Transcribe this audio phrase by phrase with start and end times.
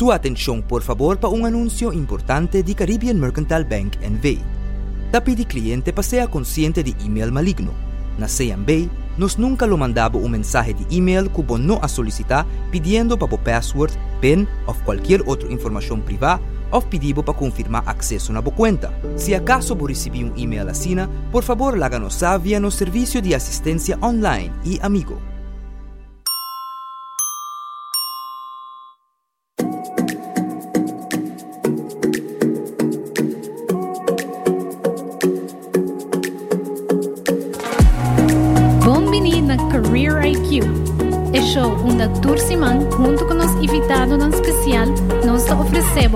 [0.00, 4.38] Sua atenção, por favor, para um anúncio importante de Caribbean Mercantile Bank NV.
[5.12, 7.74] Tapi de cliente pasea consciente de email maligno.
[8.16, 13.18] Na CMB, nos nunca lo mandaba un mensaje de email que no a solicitar pidiendo
[13.18, 18.52] para password, PIN o cualquier otra información privada o pedido para confirmar acceso na sua
[18.52, 18.92] cuenta.
[19.16, 20.96] Se acaso por recibir um e-mail assim,
[21.30, 25.29] por favor, láganos saber no serviço de assistência online e amigo.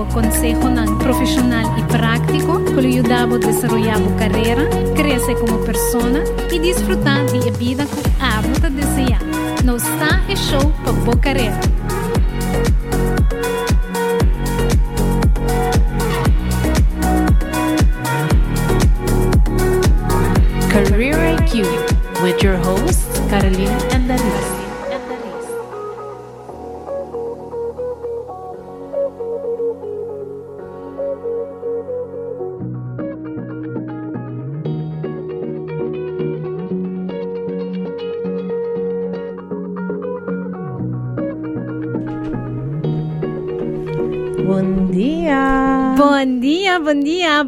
[0.01, 6.23] Oferecemos consejo profissional e prático que lhe ajuda a desenvolver a carreira, crescer como pessoa
[6.51, 9.19] e desfrutar de vida que a você deseja.
[9.63, 11.59] Nós está é show para boa carreira.
[20.69, 21.63] Career IQ
[22.21, 23.94] with your hosts, Caroline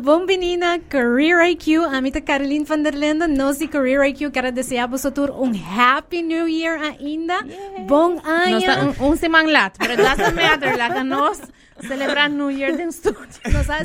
[0.08, 1.84] bom menina, Career IQ.
[1.84, 2.94] Amita Caroline van der
[3.28, 7.44] nós de Career IQ quero desejar a tour um Happy New Year ainda.
[7.46, 7.84] Yeah.
[7.86, 8.96] Bom ano.
[9.02, 11.42] Um, um semana lá, pero doesn't matter, lá nós
[11.82, 13.28] celebrar New Year din studio.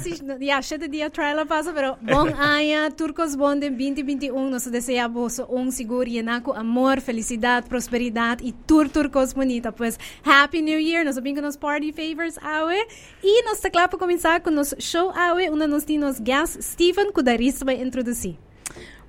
[0.03, 4.67] Sei se já sete dia trial passa, pero bom ano, turcos bom de 2021, nós
[4.67, 6.19] desejamos um seguro e
[6.55, 9.73] amor, felicidade, prosperidade e tur turcos bonita.
[9.73, 12.87] Pues Happy New Year, nós vamos com nos party favors awe
[13.23, 17.13] e nós está claro para começar com nos show awe, onde nós temos guest Steven
[17.13, 18.37] Kudaris vai introduzir.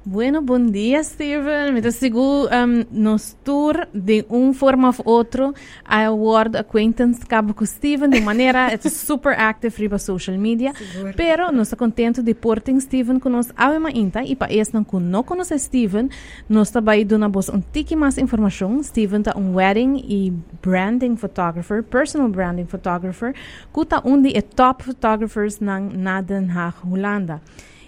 [0.05, 1.71] Bueno, bom dia, Steven.
[1.71, 5.53] Me sigo um, nos tour de uma forma ou outra
[5.85, 10.73] a award acquaintance cabo com Steven de maneira é super active riba social media.
[10.73, 11.13] Seguro.
[11.15, 14.73] Pero nós estamos contentes de portem Steven com nós a uma inta e para esse
[14.73, 16.09] não não conhece Steven,
[16.49, 18.83] nós também dando vos um tique mais informação.
[18.83, 23.33] Steven tá um wedding e branding photographer, personal branding photographer,
[23.73, 27.41] que tá um de top photographers na nada na Holanda.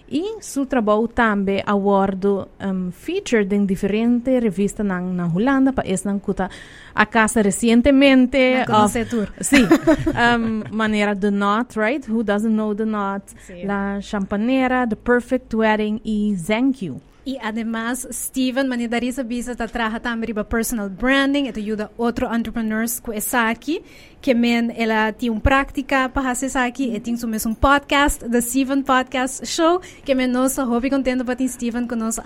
[0.08, 6.06] E seu trabalho também award um, featured em diferentes revistas na, na Holanda, para esse
[6.06, 6.50] não cuta
[6.94, 8.38] a casa recentemente.
[8.38, 9.34] Of.
[9.42, 9.64] Sim,
[10.14, 12.12] um, maneira The Knot, right?
[12.12, 13.26] Who doesn't know The Knot?
[13.48, 13.66] Sí.
[13.66, 17.02] La Champanera, The Perfect Wedding e Thank You.
[17.28, 23.02] Y además, Steven Manidariza Bisa trabaja también para personal branding, te ayuda a otros entrepreneurs
[23.02, 23.82] que está aquí,
[24.22, 29.44] que men, ella tiene práctica para hacer aquí, y tiene un podcast, The Steven Podcast
[29.44, 32.22] Show, que men nos hobby contento para ti, Steven, con nos.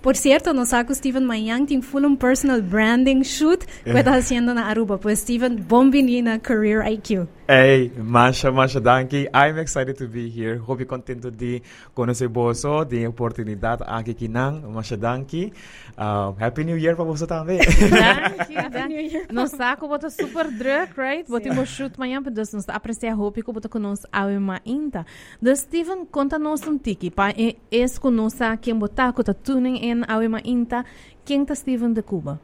[0.00, 3.98] Por cierto, nos saco Steven Mayan, tiene full un personal branding shoot que eh.
[3.98, 4.98] está haciendo en Aruba.
[4.98, 7.26] Pues Steven, bienvenido a Career IQ.
[7.48, 9.28] Hey, Masha, Masha, danke.
[9.32, 10.56] I'm excited to be here.
[10.58, 11.62] Hobby contento de
[11.94, 14.62] conhecer você, de oportunidade aqui que não.
[14.62, 15.52] Masha, danke.
[15.96, 17.58] Uh, Happy New Year para você também.
[17.62, 19.26] Danke, Happy New Year.
[19.32, 21.30] Nós saco, bota super druk, right?
[21.30, 25.06] Bota um shoot amanhã, para nós apreciar a roupa que bota conosco a uma inta.
[25.40, 27.32] Da Steven, conta-nos um tiki, pa
[27.70, 30.84] es conosco quem botar, que tá tuning in a uma inta,
[31.24, 32.40] quem tá Steven de Cuba?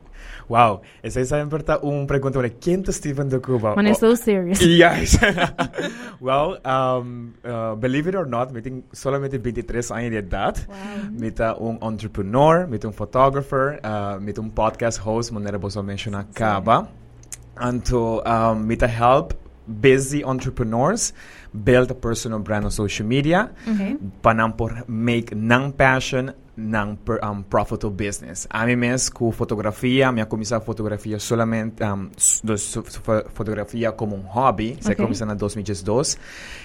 [0.48, 3.74] Wow, esa es siempre una pregunta de quién es Steven de Cuba.
[3.74, 4.60] Man, oh, so serious.
[4.60, 5.18] Yes.
[6.20, 10.56] well, um, uh, believe it or not, met solamente 23 años de edad.
[10.68, 11.10] Wow.
[11.12, 16.88] Met un entrepreneur, met un photographer, uh, met un podcast host, manera vos mencionar Caba.
[17.56, 19.34] And to um, met help
[19.66, 21.12] busy entrepreneurs
[21.64, 23.96] build a personal brand on social media okay.
[24.22, 28.46] para por make non passion non-profitable um, business.
[28.50, 33.96] A mí me es con fotografía, me ha comenzado fotografía solamente, um, su, su fotografía
[33.96, 34.82] como un hobby, okay.
[34.82, 36.18] se comenzó en 2002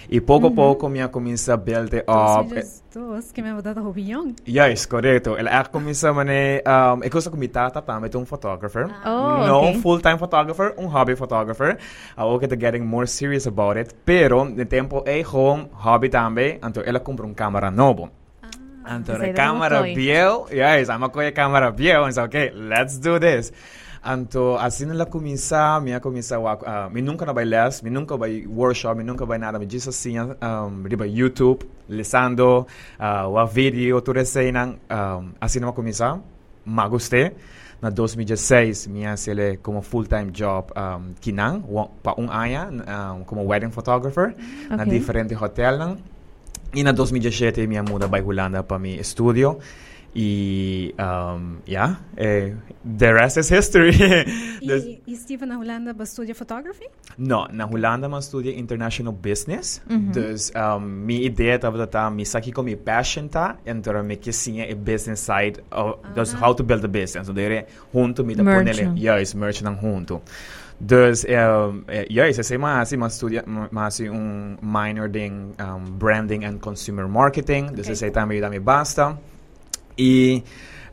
[0.10, 0.56] y poco a uh -huh.
[0.56, 2.58] poco me ha comenzado a build up.
[2.58, 2.64] Eh.
[2.98, 4.36] 2002, que me ha dado hobbyón.
[4.46, 5.38] Yes, correcto.
[5.38, 8.80] Él ha comenzado a um, he cosa con mi tata también, un fotógrafo.
[8.80, 9.42] Ah.
[9.44, 9.82] Oh, no okay.
[9.82, 11.78] full-time photographer, un hobby photographer.
[12.16, 16.88] Ahora que getting more serious about it, pero de tiempo es home, hobby también, entonces
[16.88, 18.10] él compró una cámara nueva.
[18.88, 23.52] Anto de cámara viejo, yes, I'm a cámara viejo, and so, okay, let's do this.
[24.02, 28.98] Anto, assim ela começa, minha começa, uh, me nunca vai les, me nunca vai workshop,
[28.98, 32.66] me nunca vai nada, me diz assim, um, riba YouTube, lesando,
[32.98, 36.22] uh, o vídeo, tudo assim, um, assim ela começa,
[36.64, 37.34] mas gostei.
[37.82, 41.62] Na 2016, minha sele como full-time job um, kinang,
[42.02, 44.34] pa um aya, um, como wedding photographer,
[44.70, 44.98] na Okay.
[44.98, 45.98] diferente hotel lang.
[46.76, 49.56] Jina 2010 mi għamuda bajkulanda pa mi studio
[50.18, 52.56] Y um, ya, yeah, eh,
[52.98, 53.92] the rest is history.
[54.62, 56.86] ¿Y, ¿Y, Steve Nahulanda estudia photography?
[57.18, 59.80] No, Nahulanda estudia international business.
[59.88, 60.12] Uh -huh.
[60.14, 64.18] Dus um, mi idea dat dat mi saki kom mi passion ta en ter mi
[64.18, 66.26] kisinje business side of uh ah.
[66.26, 66.40] -huh.
[66.40, 67.28] how to build a business.
[67.28, 70.22] So dere junto mi da ponele juist merchant ang junto.
[70.80, 76.60] Dus um, juist, ese masi ma studia mm, masi un minor ding um, branding and
[76.60, 77.70] consumer marketing.
[77.76, 77.94] Dus okay.
[77.94, 79.18] ese tambi da mi basta.
[80.00, 80.44] I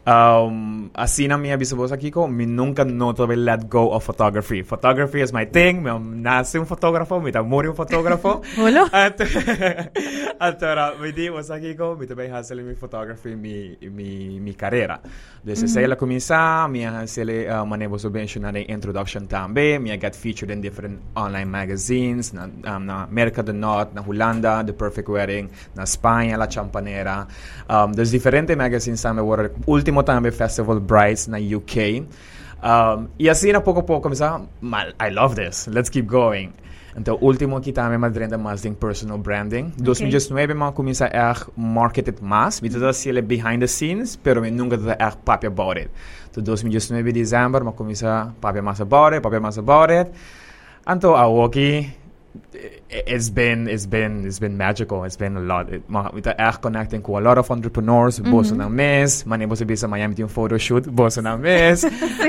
[0.06, 4.62] Um, así na minha bisabos Kiko, mi nunca no tuve let go of photography.
[4.62, 5.82] Photography is my thing.
[5.82, 8.42] Me nace un fotógrafo, me muere un fotógrafo.
[8.58, 8.90] Hola.
[10.38, 15.00] Ahora, me di vos aquí Kiko, me tuve hacer mi photography, mi, mi, mi carrera.
[15.42, 15.88] Desde mm -hmm.
[15.88, 19.82] la comienza, me hacer uh, manejo subvencionar en introduction también.
[19.82, 24.62] Me get featured in different online magazines, na, um, na América do Norte, na Holanda,
[24.64, 27.26] The Perfect Wedding, na España, La Champanera.
[27.68, 32.06] Um, dos diferentes magazines también, último ultimo tambe Festival Brides na UK.
[32.62, 36.52] Um, e assim, na pouco a pouco, começar, "Mal, I love this, let's keep going.
[36.96, 39.72] Então, último que também madrinda mais de personal branding.
[39.78, 42.60] 2019, man começa a er market it mais.
[42.60, 45.90] Tudo assim, behind the scenes, pero me nunca er papi about it.
[46.30, 50.12] Então, 2019, dezembro, man começa papi mais about it, papi mais about it.
[50.86, 51.92] Então, a walkie,
[52.90, 55.04] it's been it's been it's been magical.
[55.04, 55.72] It's been a lot.
[55.72, 58.20] It, are connecting with a lot of entrepreneurs.
[58.20, 58.30] Mm -hmm.
[58.30, 59.24] Boss na mes.
[59.24, 60.86] Mani boss bisa Miami team photo shoot.
[60.90, 61.80] Boss na mes.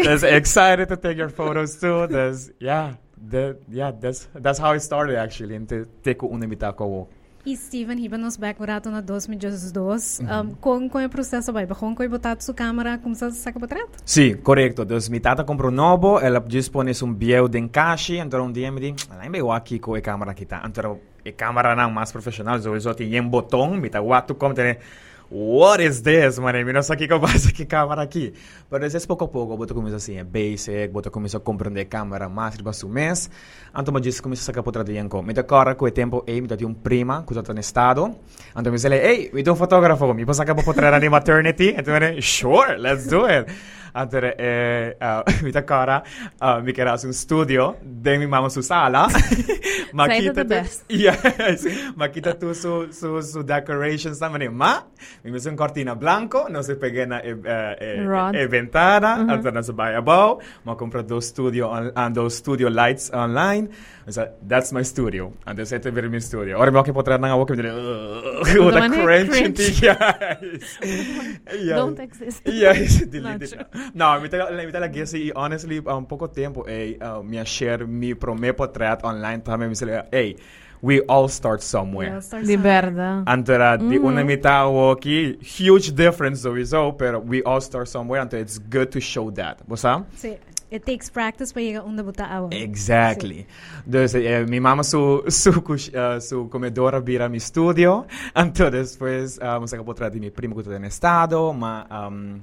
[0.05, 2.07] That's excited to take your photos too.
[2.07, 2.93] That's yeah.
[3.31, 5.55] That, yeah, that's that's how it started actually.
[5.55, 7.07] Inte teko unimita ko.
[7.45, 10.23] E Steven, hiba nos back rato na 2012.
[10.23, 13.59] Um, com com o processo vai, ba com ko botar sua câmera como se saca
[13.59, 13.85] botar?
[14.03, 14.83] Sì, corretto.
[14.83, 18.71] Dus mi tata comprò un nuovo, ela dispone un biel den cashi, ancora un dia
[18.71, 20.59] mi di, la imbe waki ko e camera kita.
[20.63, 24.53] Ancora e camera na mais profissional, so iso ti yen botão, mi ta watu kom
[24.53, 24.79] tene
[25.29, 26.63] What is this, mano?
[26.63, 28.31] Mi non so che cosa che camera aqui.
[28.69, 32.29] Pero es poco a poco, boto comienzo assim, é basic, boto comienzo a compreender câmera
[32.29, 33.27] mais riba su mês.
[33.71, 35.21] Anto ma diz comienzo a sacar potra di enco.
[35.23, 38.19] Mi ta cara ko e tempo e mi ta un prima, cosa ta estado.
[38.53, 41.73] Anto mi sele, hey, mi do un fotografo, mi posso sacar potra di maternity?
[41.73, 43.49] E tu me sure, let's do it.
[43.95, 46.03] a dere, e, uh, mi takara,
[46.39, 49.07] uh, oh, mi kera sun studio, de mi mama su sala.
[49.95, 50.55] ma Say kita tu,
[50.91, 51.63] yes,
[51.95, 54.83] ma kita tu su, su, su decoration sa mani, ma
[55.23, 59.29] mi mi sun cortina blanco, non si pegena e, eh, e, eh, eh, ventana, mm-hmm.
[59.29, 63.69] altana su baia bow, ma compra do studio, on, do studio lights online,
[64.07, 65.31] Så that's my studio.
[65.45, 66.57] And they said to me, my studio.
[66.57, 67.71] Or jag på träna och åker med det.
[68.59, 70.79] What a crunch in the eyes.
[71.75, 72.47] Don't exist.
[72.47, 74.29] Yes, delete No, me
[74.71, 79.41] tala que si honestly um poco tiempo eh um, me share mi prome portrait online
[79.41, 80.35] también me säger hey
[80.81, 82.21] we all start somewhere.
[82.43, 83.23] De verdad.
[83.25, 84.05] Antara mm -hmm.
[84.05, 88.59] una mitad o aquí, huge difference sowieso, oh, pero we all start somewhere, and it's
[88.69, 89.57] good to show that.
[89.67, 89.85] ¿Vos
[90.15, 90.37] Sí.
[90.71, 92.49] It takes practice para llegar onde botar agua.
[92.51, 93.45] Exactly.
[93.85, 98.07] Dus eh, mi mamá su, su, uh, su comedora vira mi studio.
[98.35, 102.41] Entonces después uh, mo saca potrà di mi primo que en estado, ma um,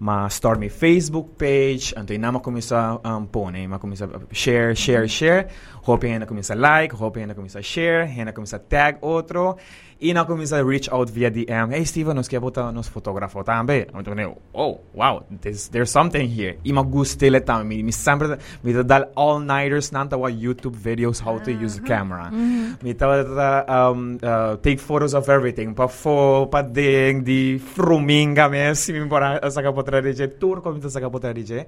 [0.00, 5.08] ma mi Facebook page, nada más comienza a um, pone, ma comienza a share, share,
[5.08, 5.48] share,
[5.82, 9.58] hoping na comienza a like, hoping na comienza a share, na comienza a tag otro,
[10.00, 13.42] in ako mi se reach out via DM, hey Steven, nos kje bota nos fotografo
[13.42, 13.86] tambe.
[13.92, 16.56] I'm oh, wow, there's, there's something here.
[16.64, 21.38] Ima gustile tam, mi, mi sempre, mi da dal all-nighters nan tawa YouTube videos how
[21.38, 22.30] to use camera.
[22.30, 28.48] Mi tawa da um, uh, take photos of everything, pa fo, pa ding, di fruminga
[28.48, 31.66] me, si mi pora sa kapotra rije, turko mi ta sa kapotra rije.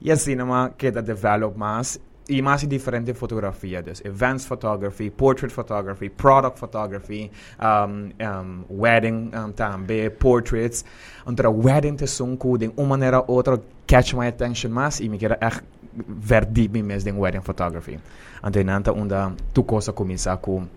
[0.00, 6.58] Yes, cinema keda develop mas y más diferentes fotografías, desde events photography, portrait photography, product
[6.58, 10.84] photography, um, um, wedding um, también, portraits.
[11.26, 15.18] Entonces, wedding es un de una manera u otra catch my attention más y me
[15.18, 17.98] quiero er, echt verdiep me en wedding photography.
[18.42, 20.68] Entonces, tu cosa comienza con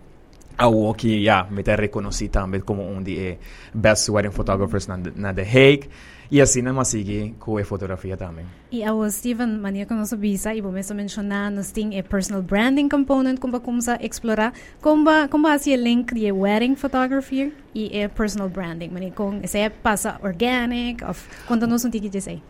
[0.58, 3.40] algo que ya me te reconocí también como un de eh,
[3.74, 5.04] best wedding photographers en
[5.36, 5.90] The Hague.
[6.30, 8.46] E assim não sigue com a fotografia também.
[8.72, 12.90] E a Steven, mania que nós visa, e começa a mencionar, nós tem personal branding
[12.90, 18.06] component, como começa a explorar, como como assim o link de wedding photography e eh,
[18.06, 22.42] a personal branding, mania com se passa organic, of quando nós não tique dizer.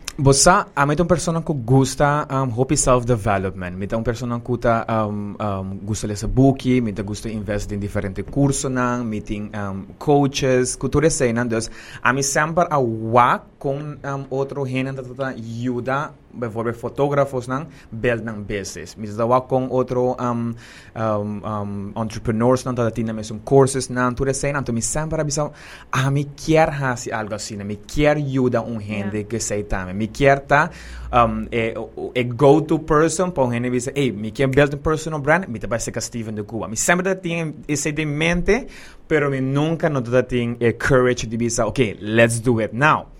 [0.75, 4.85] A meta uma pessoa que gosta um, hobby self development, meta uma pessoa que tá
[5.07, 8.71] um, um, gosta de booki, meta gosta investe em diferentes cursos,
[9.05, 11.59] meeting um, coaches, cultura sei, não, então,
[12.01, 16.13] a mim sempre a wak con um, otro género ayuda
[16.53, 18.95] por fotógrafos nan beldan business.
[18.97, 20.55] Mis dawa con otro um,
[20.95, 25.23] um, um, entrepreneurs nan tata tina mesum courses nan tu resen nan tu mi sempre
[25.25, 25.51] bisa
[25.91, 29.27] ah mi kier hasi algo assim mi kier ayuda un gente yeah.
[29.27, 30.69] que sei tame mi kier ta
[31.11, 31.73] um, eh,
[32.15, 35.59] eh, go to person pa un gente bisa hey mi kier beldan personal brand mi
[35.59, 38.67] te parece que Steven de Cuba mi sempre tiene ese de mente
[39.07, 43.16] pero mi nunca no tata tiene eh, courage de bisa okay let's do it now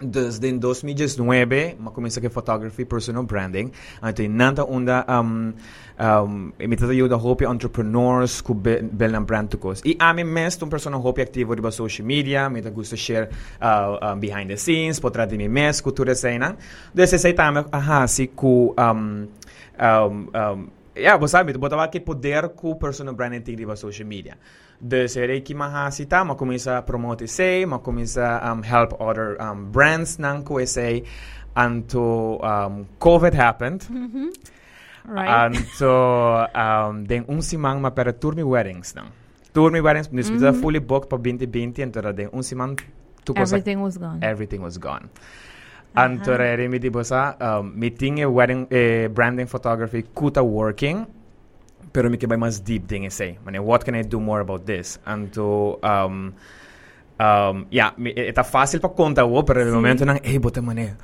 [0.00, 3.72] Desde em 2019, ma comecei a photography, personal branding.
[4.00, 5.52] Então, nanta onda um,
[5.98, 9.82] um, mi tata ajuda hopi entrepreneurs ku be, bel na brand tukos.
[9.84, 13.28] I ami mest un persona hopi aktivo riba social media, mi ta gusto share
[13.60, 16.54] uh, behind the scenes, potra di mi mes ku ture sena.
[16.92, 19.26] Desse sei tame, aha, si ku um,
[19.80, 24.38] um, um, ja, você sabe, botava que poder com personal branding riba social media.
[24.80, 29.36] De ser que mahasita, ma começa a promote sei, ma começa a um, help other
[29.42, 31.02] um, brands nang ko sei,
[31.54, 33.82] anto um, COVID happened.
[35.08, 35.28] Right?
[35.28, 39.10] Anto um, den un simang ma per turmi weddings nang.
[39.52, 42.78] Turmi weddings, nis mm fully booked pa 2020, anto ra den un simang
[43.36, 44.20] Everything was gone.
[44.22, 45.10] everything was gone.
[45.94, 51.06] Anto re mi di bosa um, mi tinge wedding eh, branding photography kuta working
[51.98, 55.82] pero mi mas deep ding say mane what can I do more about this anto
[55.82, 56.30] um
[57.18, 59.74] um yeah eta fácil pa conta wo pero Sí.
[59.74, 60.94] momento nang eh bota mane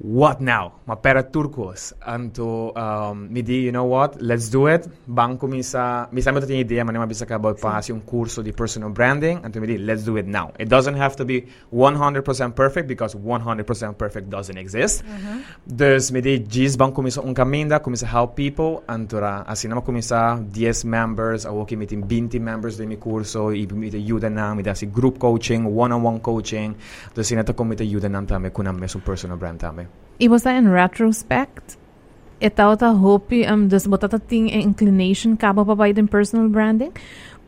[0.00, 0.80] what now?
[0.84, 1.94] Ma pera turcos.
[2.00, 4.20] Anto, um, mi di, you know what?
[4.20, 4.88] Let's do it.
[5.04, 8.02] Banco mi sa, mi sa tinha idea, ma ne ma bisa ka about pasi un
[8.04, 9.44] curso di personal branding.
[9.44, 10.52] Anto mi di, let's do it now.
[10.58, 15.04] It doesn't have to be 100% perfect because 100% perfect doesn't exist.
[15.64, 18.82] Dus mi di, gis banco mi sa un caminda, come sa help people.
[18.86, 23.50] Antora, assim nama come sa 10 members, a woki meeting 20 members di mi curso,
[23.50, 26.74] i mi di aiuta na, mi da si group coaching, one-on-one coaching.
[27.12, 29.89] Dus sinata come mi di aiuta na tame, kunam me su personal brand tame.
[30.20, 31.78] E você, in retrospect,
[32.38, 36.92] etaw ta hopi, um, dus botata ting inclination kaba pa bij den personal branding.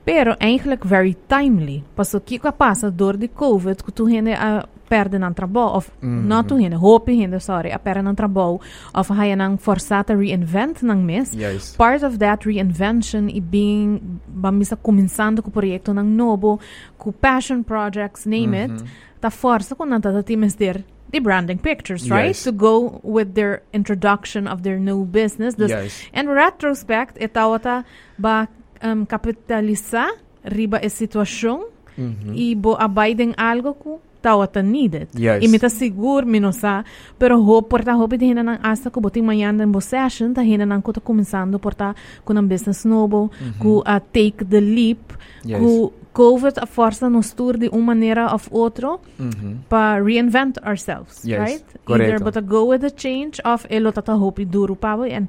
[0.05, 1.83] Pero eigenlijk very timely.
[1.95, 6.27] Paso kiko passa door de COVID, que tu hende a perde nan trabalho, of Mhm.
[6.27, 8.59] not tu hende, hopi hende, sorry, a perde nan trabalho,
[8.93, 11.33] of haya nang forsata reinvent nang mes.
[11.35, 11.77] Yes.
[11.77, 16.59] Part of that reinvention i being, bamisa começando com o projeto nang nobo,
[16.97, 18.87] com passion projects, name it, Mhm.
[19.21, 22.33] ta força com nanta times der the branding pictures, right?
[22.35, 22.45] Yes.
[22.45, 25.55] To go with their introduction of their new business.
[25.59, 26.03] Yes.
[26.13, 27.85] in retrospect, etawata
[28.19, 28.49] ba
[28.83, 30.11] um, capitalizar
[30.45, 32.33] riba a situação Mhm.
[32.35, 35.09] e bo abiding algo ku tawata needed.
[35.13, 35.43] Yes.
[35.45, 36.85] Imita seguro minosa,
[37.19, 40.65] pero ho porta hope de hina nang asa ko boting manhã bo session ta hina
[40.65, 41.95] nang ko ta começando porta
[42.27, 45.13] um business novo, ku a take the leap,
[45.45, 45.59] Yes.
[45.61, 49.59] ku COVID a força nos tour de uma maneira of outro Mhm.
[49.69, 51.65] pa reinvent ourselves, Yes, right?
[51.89, 52.25] Either correcto.
[52.25, 55.29] but go with the change of elo tata hopi duro pa and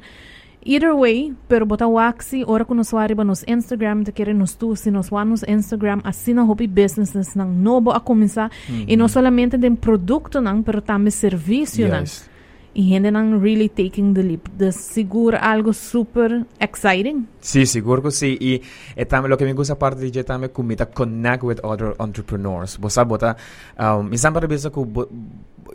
[0.65, 4.75] either way, pero bota waxi ora kuno swari ba nos Instagram te querer nos tu
[4.75, 8.49] si nos wa nos Instagram assina hopi businesses nang nobo a começar
[8.87, 12.29] e não solamente den produto nang pero também serviço nang Yes.
[12.29, 12.32] e
[12.73, 14.47] y Hendenan really taking the leap.
[14.61, 17.27] Es seguro algo súper exciting.
[17.39, 18.37] Sí, seguro que pues sí.
[18.39, 18.61] Y
[18.95, 22.77] eh, también lo que me gusta parte de también que connect with other entrepreneurs.
[22.77, 25.07] Vos um, me siempre que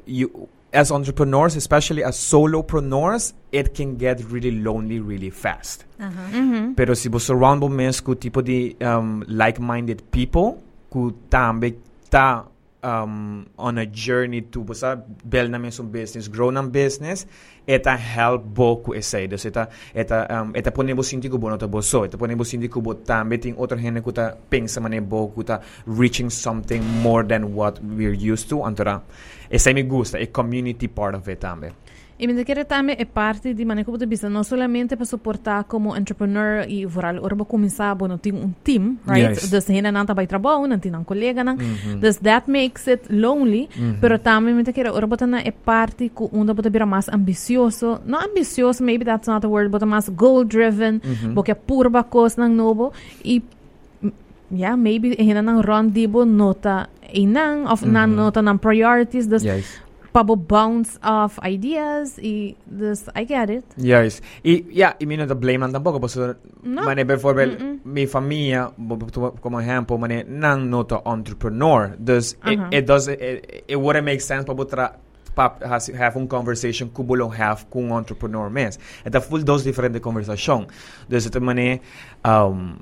[0.06, 5.84] you, as entrepreneurs, especially as solopreneurs, it can get really lonely really fast.
[5.98, 6.40] Uh -huh.
[6.40, 6.74] mm.
[6.74, 12.44] Pero si vos surround vos con tipo de um, like-minded people que también está
[12.82, 17.26] um, on a journey to bosa build namin some business, grow ng business,
[17.66, 19.28] eta help bo ku esay.
[19.28, 22.16] Dus eta, eta, um, eta po nebo sinti ko bo no ta bo so, eta
[22.16, 25.28] po nebo sinti ko bo tambe ting otro hene ku ta ping sa mane bo
[25.34, 28.62] ku ta reaching something more than what we're used to.
[28.62, 29.02] Antora,
[29.50, 31.74] esay mi gusta, a community part of it tambe.
[32.20, 35.96] E mi querer também é parte de maneira tu bisa, não solamente para suportar como
[35.96, 37.14] entrepreneur e voral
[37.46, 39.38] começar, bom, não tem um team, right?
[39.38, 39.48] Yes.
[39.48, 41.56] Dus hena não tá vai trabalho, não tem um colega, não.
[42.00, 43.68] Dus that makes it lonely,
[44.00, 48.20] pero também me querer orba tana é parte com onde bota bira mais ambicioso, não
[48.20, 51.00] ambicioso, maybe that's not the word, but mais goal driven,
[51.34, 52.92] porque é purba coisa nang nobo
[53.24, 53.40] e
[54.50, 59.87] yeah, maybe hena nang run dibo nota inang of nan nota ng priorities, Yes.
[60.18, 63.64] Bubble bounce off ideas y this I get it.
[63.76, 64.20] Yes.
[64.42, 66.34] Y yeah, y mi no te blaman tampoco, porque eh,
[66.64, 66.82] no.
[66.82, 67.80] mané per exempel mm -mm.
[67.84, 68.72] mi familja,
[69.40, 71.94] como exempel, mané nan noto entrepreneur.
[71.98, 72.52] Dus uh -huh.
[72.52, 72.78] it, uh-huh.
[72.78, 74.98] it does it, it wouldn't make sense para tra
[75.96, 78.82] have um conversation que bolão have com entrepreneur mesmo.
[79.06, 80.66] Então, full dos diferentes conversação.
[81.08, 81.80] Dus het mané
[82.24, 82.78] um,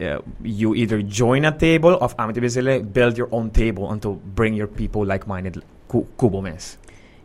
[0.00, 2.40] Uh, you either join a table of amity
[2.92, 6.78] build your own table and to bring your people like-minded ku, kubo mes.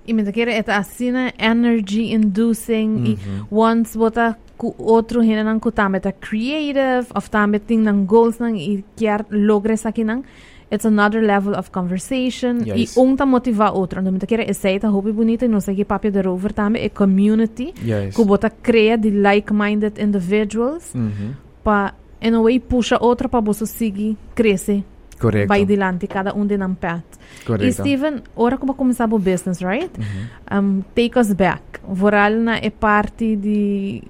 [0.06, 3.18] E me quer é assim energy inducing e
[3.50, 8.56] once bota ku outro hina nang kutame ta creative of tame ting nang goals nang
[8.58, 10.24] i quer logre sa kinang
[10.70, 12.96] it's another level of conversation Yes.
[12.96, 15.86] e um motiva outro então me quer é seita hobby bonita e não sei que
[15.86, 18.14] papel de rover tame é community Yes.
[18.16, 21.34] ku bota crea de like-minded individuals Mhm.
[21.64, 24.84] pa in a way puxa outro pa você seguir crescer
[25.24, 25.48] Correcto.
[25.48, 27.04] vai dilante cada um de nam path
[27.48, 27.72] E.
[27.72, 29.92] Steven, ora que vai começar o business, right?
[29.98, 30.60] Mhm.
[30.60, 31.62] Um, take us back.
[31.88, 34.04] Voral na é parte de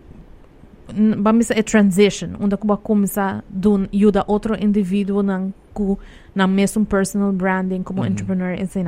[1.18, 5.98] vamos dizer, é transition, onde vai começar a ajudar outro indivíduo nang ku
[6.36, 8.10] na mesmo personal branding como Mhm.
[8.12, 8.84] entrepreneur e assim.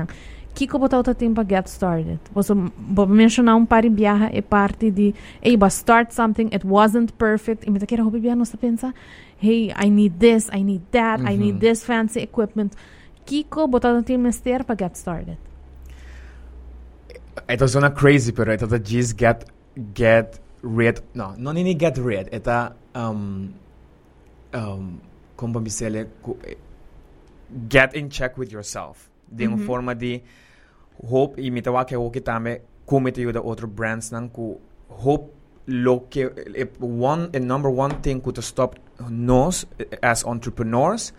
[0.54, 2.20] Que que botar o tempo get started?
[2.34, 6.66] Você vou mencionar um par de viaja é parte de, hey, but start something, it
[6.66, 7.68] wasn't perfect.
[7.68, 8.94] E me quer hobby viaja, você pensa,
[9.38, 11.60] hey, I need this, I need that, I need Mhm.
[11.60, 12.74] this fancy equipment.
[13.26, 15.38] Kiko botar o tempo mister para get started.
[17.50, 19.46] Ito suena crazy, pero ito ta just get
[19.94, 21.02] get rid.
[21.14, 22.30] No, non ini get rid.
[22.34, 23.54] Ita um
[24.54, 25.02] um
[25.36, 26.08] como mi sele
[26.48, 26.56] eh,
[27.68, 29.10] get in check with yourself.
[29.30, 29.60] De Mhm.
[29.66, 30.24] forma de
[31.10, 34.58] hope imitawa ke o kitame come te yuda other brands nang ku
[34.90, 35.34] hope
[35.68, 38.76] lo que eh, one, el number one thing could stop
[39.10, 41.14] nos eh, as entrepreneurs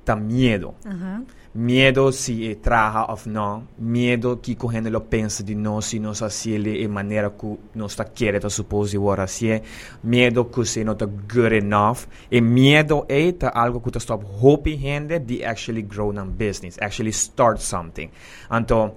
[0.00, 0.74] está miedo.
[0.84, 1.24] Uh -huh.
[1.54, 3.66] Miedo si eh, trabaja o no.
[3.78, 8.04] Miedo que a lo pensa de no si nós fazemos de manera que nós está
[8.04, 8.86] querendo supor
[9.16, 9.62] fazer.
[10.02, 12.06] Miedo que si não está good enough.
[12.30, 17.10] E miedo é tá algo que stop hoping gente de actually grow a business, actually
[17.10, 18.10] start something.
[18.50, 18.92] Então,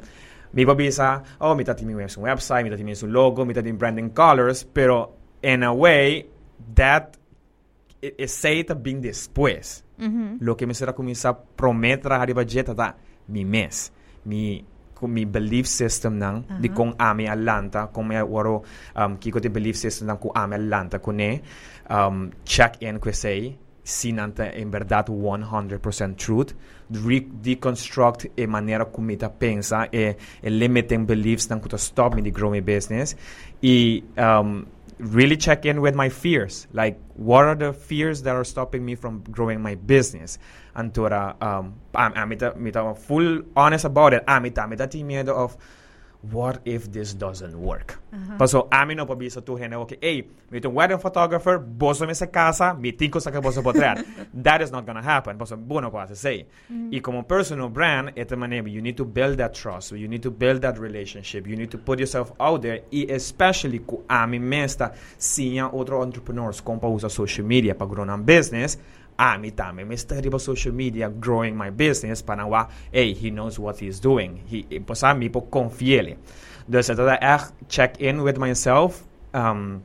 [0.54, 3.72] mi babisa oh mi tati mi su website mi tati mi su logo mi tati
[3.74, 6.26] branding colors pero in a way
[6.74, 7.20] that
[8.02, 9.84] e, e sei ta bing después.
[10.40, 12.96] Lo que me será começar a prometer a budget da
[13.28, 13.92] mi mes.
[14.24, 14.64] Mi
[15.02, 18.64] mi belief system nang di kong ami alanta kung may waro
[18.96, 21.40] um, kiko ti belief system nang ku ami alanta kune
[21.88, 23.56] um, check in kwe say
[23.90, 26.56] sinanta in verdad 100% truth
[26.88, 32.32] deconstruct e maniera come ta pensa e, e limiting beliefs nang kuta stop me di
[32.32, 33.16] grow my business
[33.60, 34.66] e um,
[35.00, 36.68] really check in with my fears.
[36.74, 40.38] Like, what are the fears that are stopping me from growing my business?
[40.76, 44.24] Antura, um, I'm, I'm, ita- mita full honest about it.
[44.28, 45.58] I'm ita, mita ti miedo of,
[46.22, 48.00] what if this doesn't work?
[48.12, 48.38] Uh-huh.
[48.38, 52.74] Paso, amin no pabisa tu hene, okay, hey, mito wedding photographer, boso me sa casa,
[52.74, 54.04] mi tinko sa ka boso potrear.
[54.34, 55.38] That is not gonna happen.
[55.38, 56.46] Paso, buono ko say.
[56.72, 56.94] Mm.
[56.94, 60.24] Y como personal brand, ito manera, eh, you need to build that trust, you need
[60.24, 64.44] to build that relationship, you need to put yourself out there, y especially ku amin
[64.44, 68.78] mesta, siya otro entrepreneurs, kung pa usa social media pa grow business,
[69.56, 73.78] tame me está arriba social media growing my business para wa hey he knows what
[73.80, 74.40] he's doing.
[74.48, 76.18] He posa mi po confiele
[76.70, 79.04] dus dat echt check in with myself?
[79.34, 79.82] Um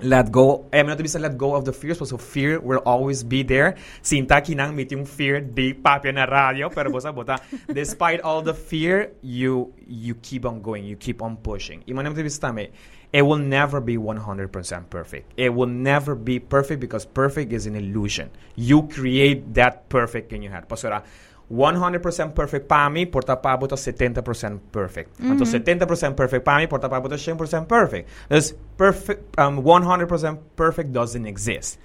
[0.00, 0.66] let go.
[0.72, 3.42] Eh not to be said let go of the fears so fear will always be
[3.42, 3.76] there.
[4.02, 7.38] Sinta kinang meet yung fear di papia na radio pero bosa bota
[7.72, 11.82] despite all the fear you you keep on going you keep on pushing.
[11.86, 12.68] Imanam to be stame
[13.14, 15.32] it will never be 100% perfect.
[15.36, 18.28] It will never be perfect because perfect is an illusion.
[18.56, 20.68] You create that perfect in your head.
[20.68, 21.04] Pasora,
[21.48, 25.20] 100% perfect para mí, porta paabo to 70% perfect.
[25.20, 28.08] Anto 70% perfect para mí, porta paabo to 100% perfect.
[28.28, 31.78] Because perfect, um, 100% perfect doesn't exist.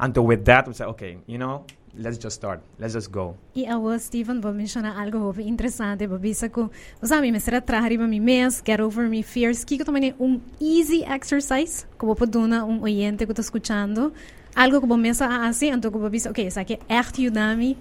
[0.00, 1.64] Anto with that, we say, okay, you know,
[1.96, 2.60] let's just start.
[2.78, 3.36] Let's just go.
[3.54, 6.70] E a Steven vou mencionar algo houve interessante, babisa ko.
[7.02, 9.64] Sabe, me será trazer mi mes, get over my fears.
[9.64, 14.12] Kiko também um easy exercise, que vou poduna um oyente que tá escutando.
[14.54, 17.76] Algo que vou pensar assim, então que vou pensar, ok, isso aqui é echt ajudar-me.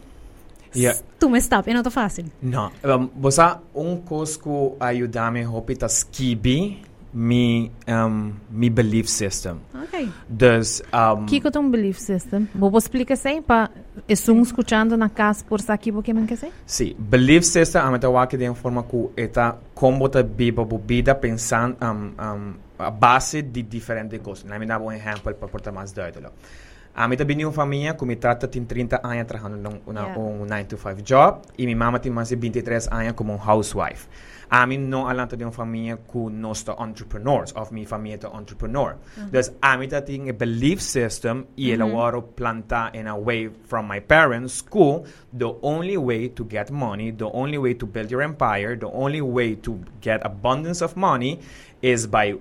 [0.73, 0.97] Yeah.
[1.19, 2.25] Tu me stop, é não tá fácil.
[2.41, 6.81] No, um, bosa un cosco ayudame hopita skibi
[7.13, 9.59] mi um, mi belief system.
[9.73, 10.09] Ok.
[10.27, 12.47] Dus um, Kiko tem um belief system.
[12.55, 13.69] Vou explicar assim para
[14.07, 18.53] esum escutando na casa por aqui porque me quer sì, belief system ameta wake de
[18.53, 24.47] forma ku eta combo ta biba bubida pensando um, um, a base di differenti cose.
[24.47, 26.33] Na mi davo un esempio per portare mais duidelijk.
[26.93, 30.17] A mi bini una famiglia come tratta in 30 anni trabajando in una, Yeah.
[30.17, 33.39] un 9 to 5 job e mi mamma tin más de 23 anni come un
[33.39, 34.07] housewife.
[34.53, 38.95] A mi no alanta di una famiglia ku nostra entrepreneurs, of mi famiglia to entrepreneur.
[38.95, 39.29] Mm-hmm.
[39.31, 41.93] Dus a mi tin a belief system e la mm-hmm.
[41.95, 47.11] waro planta in a way from my parents school, the only way to get money,
[47.11, 51.39] the only way to build your empire, the only way to get abundance of money
[51.81, 52.35] is by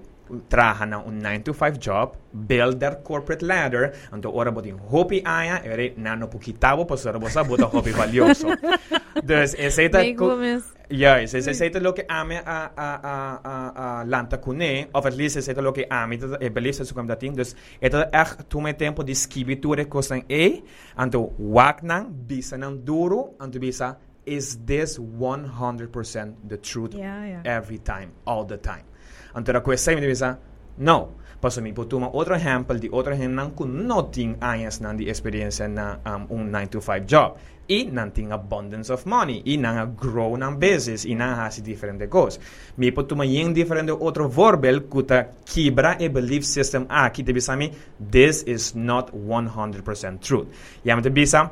[0.49, 5.23] traha na un 9 to 5 job, build their corporate ladder, anto ora botin hopi
[5.25, 8.49] aya, ere nano pukitabo, pues ora bosa bota hopi valioso.
[9.25, 10.01] dus, ese ita...
[10.01, 10.63] Big women.
[10.91, 15.07] Juist, ese ese ita lo que ame a, a, a, a, a lanta kune, of
[15.07, 18.49] at least ese ita lo que ame, ita e belief sa sukam dating, dus echt
[18.49, 20.63] tu me tempo di skibiture kosang e,
[20.97, 27.43] anto wak nang, bisa nang duro, anto bisa, is this 100% the truth Yeah, yeah.
[27.45, 28.90] every time, all the time?
[29.33, 30.39] Antara questa mi divisa,
[30.77, 31.19] no.
[31.41, 35.67] Paso mi potuma otro ejemplo di otro gente nan kun nothing años nan di experiencia
[35.67, 37.39] na um, un 9 to 5 job.
[37.67, 39.43] I nan ting abundance of money.
[39.47, 41.07] I nan a grow nan business.
[41.07, 42.39] I nan hasi differente cose.
[42.77, 47.09] Mi potuma yin differente otro vorbel kuta kibra e belief system a.
[47.11, 50.49] Ki te bisa mi, this is not 100% truth.
[50.83, 51.51] Yam te bisa,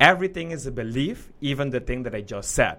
[0.00, 2.78] everything is a belief, even the thing that I just said.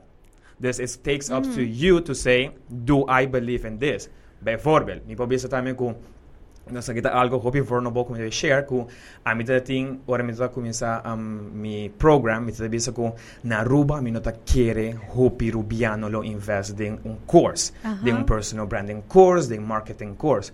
[0.60, 4.10] This it takes up to you to say, do I believe in this?
[4.41, 5.93] Bijvoorbeeld, mi pobisa también ku
[6.71, 8.86] nasa kita algo hopi vulnerable ku mi share ku
[9.25, 13.12] a mi ting ora mi ta comienza um, mi program mi ta bisa ku
[13.43, 17.73] na ruba mi nota quiere hopi rubiano lo invest in un course
[18.04, 20.52] de un personal branding course de un marketing course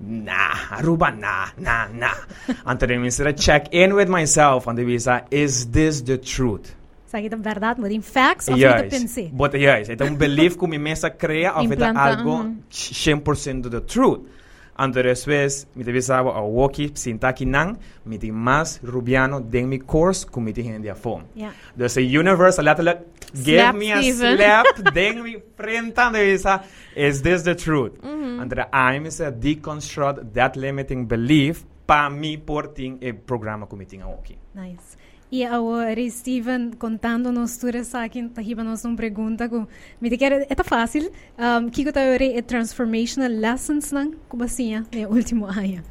[0.00, 2.74] Nah, Aruba, nah, nah, nah.
[2.74, 6.74] De instead check in with myself on the visa, is this the truth?
[7.14, 9.30] Sa kita verdad mo din facts of kita pensé.
[9.30, 12.66] But yes, ito un belief ko mi mesa crea of Implanta, algo mhm.
[12.66, 14.26] 100% the truth.
[14.74, 19.78] Ando después, mi te bisaba a woki sintaki nang, mi ti mas rubiano den mi
[19.78, 21.30] course ku mi ti hindi a phone.
[21.38, 21.54] Yeah.
[21.78, 24.34] The universe, het give Slap me a Steven.
[24.34, 24.66] slap,
[24.98, 26.64] den mi frente aan de visa,
[26.96, 27.94] is this the truth?
[28.02, 28.40] Mm-hmm.
[28.40, 33.76] And the aim is a deconstruct that limiting belief pa mi porting e programa ku
[33.76, 34.34] mi tinga woki.
[34.54, 35.03] Nice.
[35.30, 39.66] E agora, Steven, contando-nos tudo isso aqui, tahiba-nos uma pergunta que
[40.00, 41.10] me quer, é fácil.
[41.38, 44.12] Um, que que tá é transformational lessons não?
[44.28, 45.82] Como assim, é o último ano.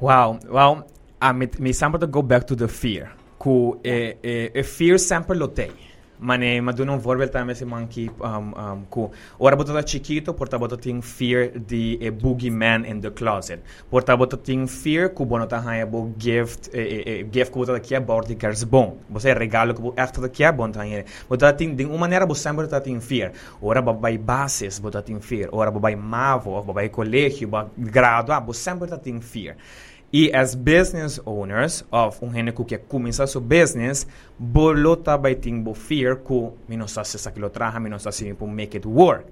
[0.00, 0.84] Wow, well,
[1.22, 3.12] uh, mi, mi sempre to go back to the fear.
[3.38, 5.48] Ku e, e, e fear sempre lo
[6.20, 6.26] tem.
[6.26, 11.02] Mane maduna un vorbel tame se manki um, um, ku ora botata chiquito porta botating
[11.02, 13.60] fear di a boogeyman in the closet.
[13.88, 18.00] Porta botating fear ku bonota haya bo gift e, e, e, gift ku botata kia
[18.00, 18.98] bordi kers bon.
[19.10, 21.04] Você regalo ku echt dat kia bon tanye.
[21.28, 23.32] Botating ding uma maneira bo sempre botating fear.
[23.60, 25.48] Ora babai bases botating fear.
[25.52, 29.56] Ora babai mavo, babai colégio, ba grado, ah, bo sempre botating fear.
[30.12, 35.72] E as business owners of un gente ku que começa seu business, bolota ting bo
[35.72, 39.26] fear ku minosa se sa traha, minosa se po make it work.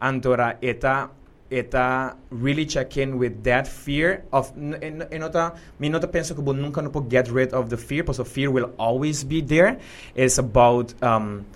[0.00, 1.10] Antora eta
[1.48, 6.82] eta really check in with that fear of en, enota mi nota penso que nunca
[6.82, 9.78] no get rid of the fear, because fear will always be there.
[10.16, 11.46] It's about um,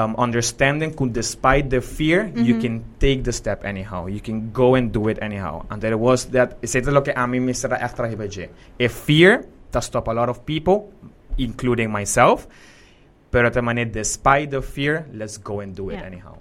[0.00, 2.46] um, understanding could despite the fear mm -hmm.
[2.48, 2.80] you mm-hmm.
[2.80, 6.32] can take the step anyhow you can go and do it anyhow and there was
[6.32, 9.32] that это lo que a mí me a fear
[9.72, 10.88] that stop a lot of people
[11.36, 12.48] including myself
[13.30, 16.00] pero também despite the fear let's go and do yeah.
[16.00, 16.40] it anyhow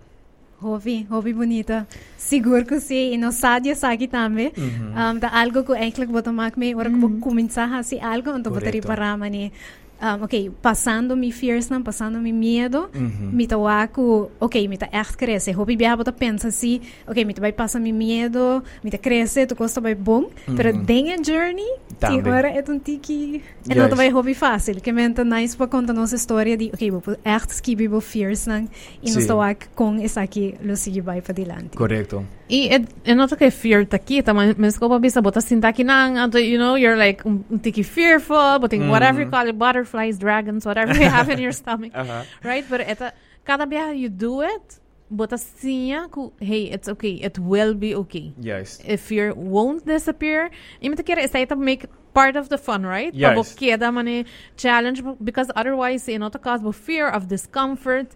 [0.59, 1.87] Hovi, hovi bonita.
[2.19, 4.51] Sigur ko si inosad ya sagi tambe.
[4.51, 4.91] Mm -hmm.
[4.91, 7.19] Um, da algo ko enklag botomak me, orak mm -hmm.
[7.19, 9.55] bo kuminsa ha si algo, anto botari paramani.
[10.01, 13.31] Um, ok, passando mi fears, não, passando mi medo, Mhm.
[13.33, 15.51] mi ta waku, ok, mi ta echt cresce.
[15.51, 19.45] Hobby bia bota pensa assim, ok, mi ta vai passar mi medo, mi ta cresce,
[19.45, 21.67] tu costa vai bom, pero den a journey,
[21.99, 22.23] Também.
[22.23, 23.89] ti ora é um tiki, Juist.
[23.89, 27.51] não vai hobby fácil, que menta nice para contar nossa história de, ok, vou echt
[27.51, 28.69] skibi bo fears, não,
[29.03, 29.27] e nós Sim.
[29.27, 31.75] ta wak com essa aqui, lo sigue vai para dilante.
[31.75, 32.25] Correcto.
[32.49, 34.33] E é, é nota que fear tá aqui, tá?
[34.33, 37.57] Mas mas como bisa bota sinta aqui nang, anto, you know, you're like um, um
[37.59, 38.89] tiki fearful, but Mm.
[38.89, 39.53] whatever you call it,
[39.89, 41.63] butterflies, dragons, whatever you have in your uh-huh.
[41.63, 42.25] stomach, Aha.
[42.43, 42.65] right?
[42.69, 43.13] But eta,
[43.45, 44.79] cada vez you do it,
[45.11, 48.33] sinha ku, hey, it's okay, it will be okay.
[48.39, 48.79] Yes.
[48.85, 50.49] If fear won't disappear,
[50.81, 53.13] ima te kira, isa ita make part of the fun, right?
[53.13, 53.55] Yes.
[53.91, 54.25] Mani
[54.57, 58.07] challenge, because otherwise, you know, cause of fear of discomfort,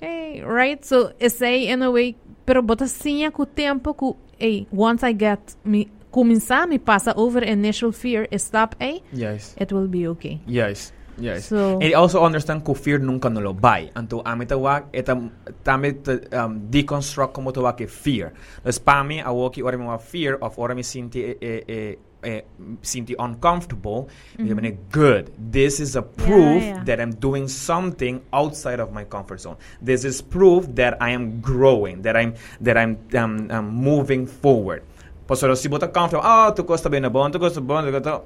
[0.00, 0.84] hey, right?
[0.84, 2.16] So, say in a way,
[2.46, 7.42] pero bota sinha ku tempo ku, hey, once I get me, começar, me passa over
[7.44, 9.54] initial fear, stop, hey, Yes.
[9.56, 10.40] it will be okay.
[10.46, 10.92] Yes.
[11.20, 11.46] Yes.
[11.48, 13.90] So- and also understand que fear nunca no lo vai.
[13.94, 15.16] Anto ami tawag eta
[15.62, 15.94] tami
[16.32, 18.32] um, deconstruct como tawag que fear.
[18.64, 22.44] Dus pa mi awoki ora mi fear of ora mi sinti e, e, e, e,
[22.82, 24.08] sinti uncomfortable.
[24.38, 24.76] Mm -hmm.
[24.90, 25.30] good.
[25.52, 26.84] This is a proof yeah.
[26.84, 29.56] that I'm doing something outside of my comfort zone.
[29.84, 34.82] This is proof that I am growing, that I'm that I'm um, um, moving forward.
[35.30, 38.18] Posoro si bota comfortable, oh, tu costa bene bon, tu costa bon, tu costa,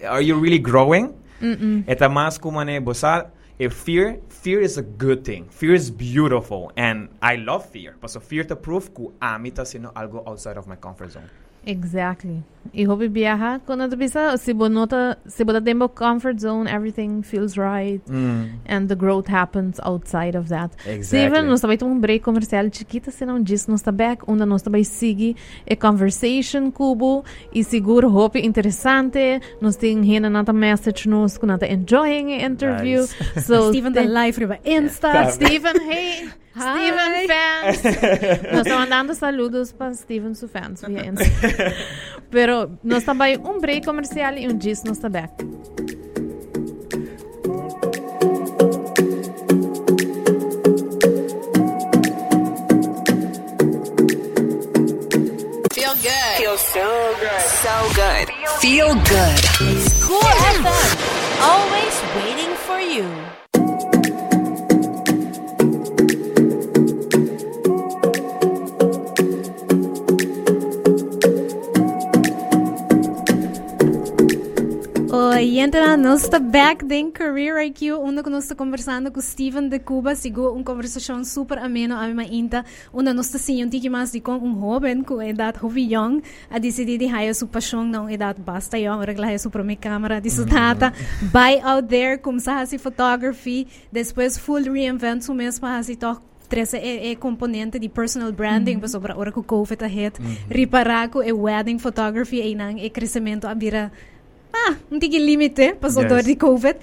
[0.00, 1.12] are you really growing?
[1.40, 5.48] Eta más como ne bosar, if fear, fear is a good thing.
[5.50, 7.96] Fear is beautiful, and I love fear.
[8.06, 11.28] So fear to prove ku amita sino algo outside of my comfort zone.
[11.68, 12.42] Exactly.
[12.72, 17.22] E hobby viaja quando tu bisa se bo nota se bo tempo comfort zone everything
[17.22, 20.70] feels right Mm, and the growth happens outside of that.
[20.86, 21.02] exactly.
[21.04, 24.44] Steven, nós também temos um break comercial chiquita, se não diz, nós está back, onde
[24.44, 25.34] nós também sigue
[25.70, 31.66] a conversation cubo e seguro hope interessante, nós temos hina nata message nos que nata
[31.66, 33.00] enjoying a interview.
[33.00, 33.42] Nice.
[33.46, 35.10] So Steven te- live riba Insta.
[35.12, 35.30] Tá.
[35.30, 36.28] Steven, hey.
[36.56, 37.82] Steven fans.
[38.52, 40.82] nós estamos mandando saludos para Steven fans.
[42.30, 45.32] Pero nós também um break comercial e um diz nós está back.
[55.72, 56.36] Feel good.
[56.38, 57.40] Feel so good.
[57.62, 58.28] So good.
[58.60, 59.42] Feel good.
[60.02, 61.18] Cool FM.
[61.40, 63.47] Always waiting for you.
[75.58, 80.14] Oi, entra nós back em Career IQ, onde nós está conversando com Steven de Cuba,
[80.14, 84.20] sigo uma conversação super ameno a minha inta, onde nós sim um tiki mais de
[84.20, 88.40] com um jovem com idade jovem young, a decidir de haya sua paixão não idade
[88.40, 90.92] basta young, ora haya sua primeira câmera, de tata,
[91.32, 96.20] buy out there, começar a fazer photography, depois full reinvent o mesmo para fazer toch
[96.48, 100.14] Trece é, é componente de personal branding, mm sobre a hora que o COVID ahead,
[100.48, 103.92] reparar que é wedding photography e não é crescimento a vira
[104.52, 106.24] ah, não tem limite para o Yes.
[106.24, 106.78] de COVID.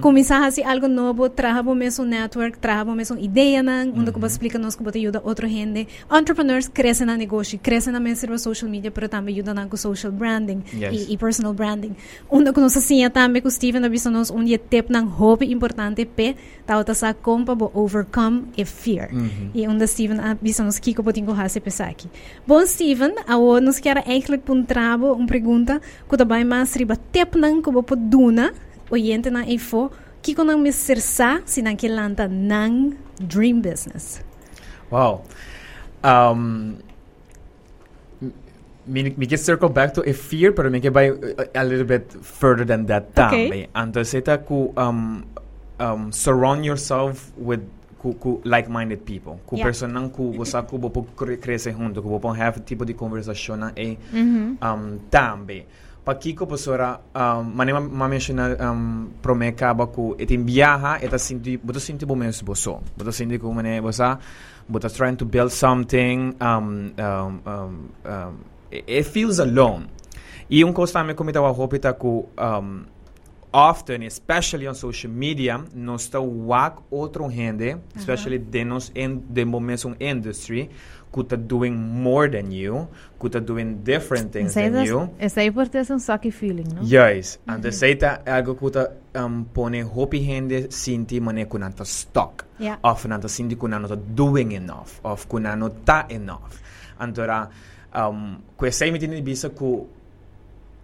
[0.00, 4.34] Começar a fazer algo novo, trabalhar mesmo network, trabalhar a mesma ideia, não, onde você
[4.34, 5.86] explica nós como ajuda outra gente.
[6.10, 10.62] Entrepreneurs crescem no negócio, crescem na mesma social media, mas também ajudam com social branding
[10.72, 11.08] Yes.
[11.08, 11.94] e, e personal branding.
[12.30, 16.82] Onde nós assim também o Steven, avisa nós um tip ng hobby importante pe, tao
[16.84, 19.10] ta sa como para overcome a fear.
[19.54, 22.08] E onde Steven avisa nós que pode encontrar pensar aqui.
[22.46, 27.60] Bom Steven, awo nós quer eigenlijk puntrabo uma pergunta que também mais riba tip nang
[27.60, 28.48] ko po duna
[28.88, 29.92] oyente na info
[30.24, 34.24] que ko nang misersa sinang kilanta nang dream business.
[34.88, 35.28] Wow.
[36.00, 36.80] Um,
[38.88, 41.84] me, me get circle back to a fear, pero me get by a, a little
[41.84, 43.12] bit further than that.
[43.12, 43.48] Okay.
[43.48, 43.60] Tambe.
[43.76, 45.28] Entonces, ita ku um,
[45.78, 47.60] um, surround yourself with
[48.00, 49.38] ku, ku like-minded people.
[49.44, 49.68] Ku Yeah.
[49.68, 53.60] personang ku gusto ku bo po cre- crece junto, ku bo have tipo de conversation
[53.60, 54.56] na e Mhm.
[54.64, 55.68] um, tambe.
[56.04, 61.58] Pakiko po sora, um, mani ma, mensiona um, prome kaba ku itin biyaha, eta sinti,
[61.60, 62.80] buto sinti bo menos boso.
[62.96, 64.18] Buto sinti ku mane bosa,
[64.64, 69.88] buto trying to build something, um, um, um, um, it, it feels alone.
[70.48, 72.86] E un cosa me comita wa hopita ku, um,
[73.52, 79.44] often, especially on social media, nos está wak outro gente, especially de nos in the
[79.44, 80.70] mesmo industry,
[81.12, 82.88] está doing more than you,
[83.22, 85.10] está doing different things aí, than you.
[85.18, 86.82] essa aí pode ser um sucky feeling, não?
[86.82, 92.44] Yes, and the seita algo que está um, pone hopi gente sinti mane kunanta stuck.
[92.58, 92.78] Yeah.
[92.82, 96.60] Of nanta sinti kunano doing enough, of kunano ta enough.
[96.98, 97.48] Antora,
[97.94, 99.88] um, questa mi tiene bisa ku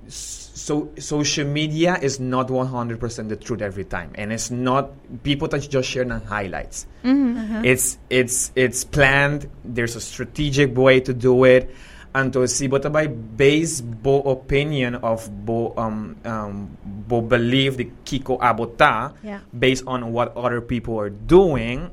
[0.09, 4.11] so social media is not 100% the truth every time.
[4.15, 4.91] And it's not
[5.23, 6.87] people that just share the highlights.
[7.05, 9.49] It's it's it's planned.
[9.65, 11.71] There's a strategic way to do it.
[12.15, 17.91] And to see but by base bo opinion of bo um, um bo belief the
[18.07, 19.41] kiko abota Yeah.
[19.53, 21.91] based on what other people are doing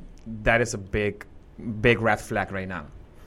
[0.47, 1.25] that is a big
[1.59, 2.85] big red flag right now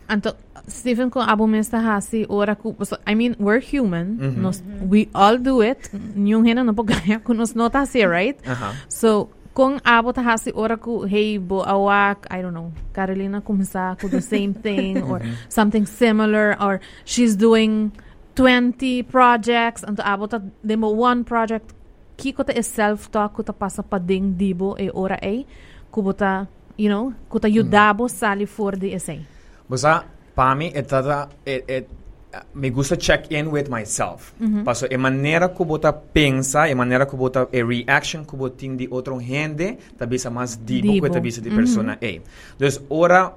[0.08, 0.34] Anto,
[0.68, 4.18] Stephen, kung abo men sa hasi, ora ku, so, I mean, we're human.
[4.18, 4.36] Mhm.
[4.38, 5.90] Nos, we all do it.
[6.14, 8.38] Yung hina no pagaya kung nos nota si, right?
[8.46, 8.72] uh-huh.
[8.86, 13.98] So, kung abo ta hasi, ora ku, hey, bo awak, I don't know, Carolina kumisa
[13.98, 17.90] ku the same thing or something similar or she's doing
[18.36, 21.72] 20 projects anto abo ta demo one project
[22.20, 25.48] kiko ta is self-talk kuta pasa pading dibo e ora e
[25.88, 26.44] kubuta
[26.76, 29.24] you know kuta yudabo sali for the essay
[29.68, 31.88] Basta, pami, etata, et, et,
[32.34, 34.32] uh, me gusta check in with myself.
[34.64, 38.86] Paso, e manera ko bota pensa, e manera ko bota e reaction ko boting di
[38.90, 41.06] otro gente, tabisa mas dibo, Dibo.
[41.08, 42.20] ko tabisa di persona A.
[42.58, 43.32] Dus, ora,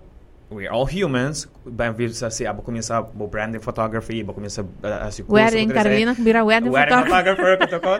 [0.52, 1.48] we're all humans,
[1.96, 5.84] visa si abo comienza bo branding photography, abo comienza uh, si curso, wedding ko dire,
[5.84, 7.94] Carolina bira wedding Wedding photography photographer, ko to ko.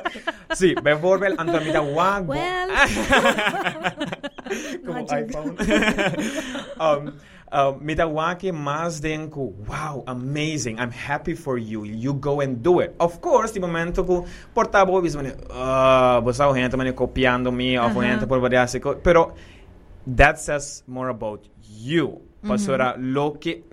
[0.58, 2.70] Si, be vorbel, anto mida wag, bo- Well,
[4.86, 5.54] como iPhone.
[6.82, 7.14] um,
[7.52, 12.96] uh, Mitawaki Masdenku, wow, amazing, I'm happy for you, you go and do it.
[13.00, 15.20] Of course, de momento que portava o visto,
[15.52, 18.68] ah, uh, você a gente mano, copiando me, a gente por variar,
[19.04, 19.34] pero
[20.08, 23.64] that says more about you Pastora, lo que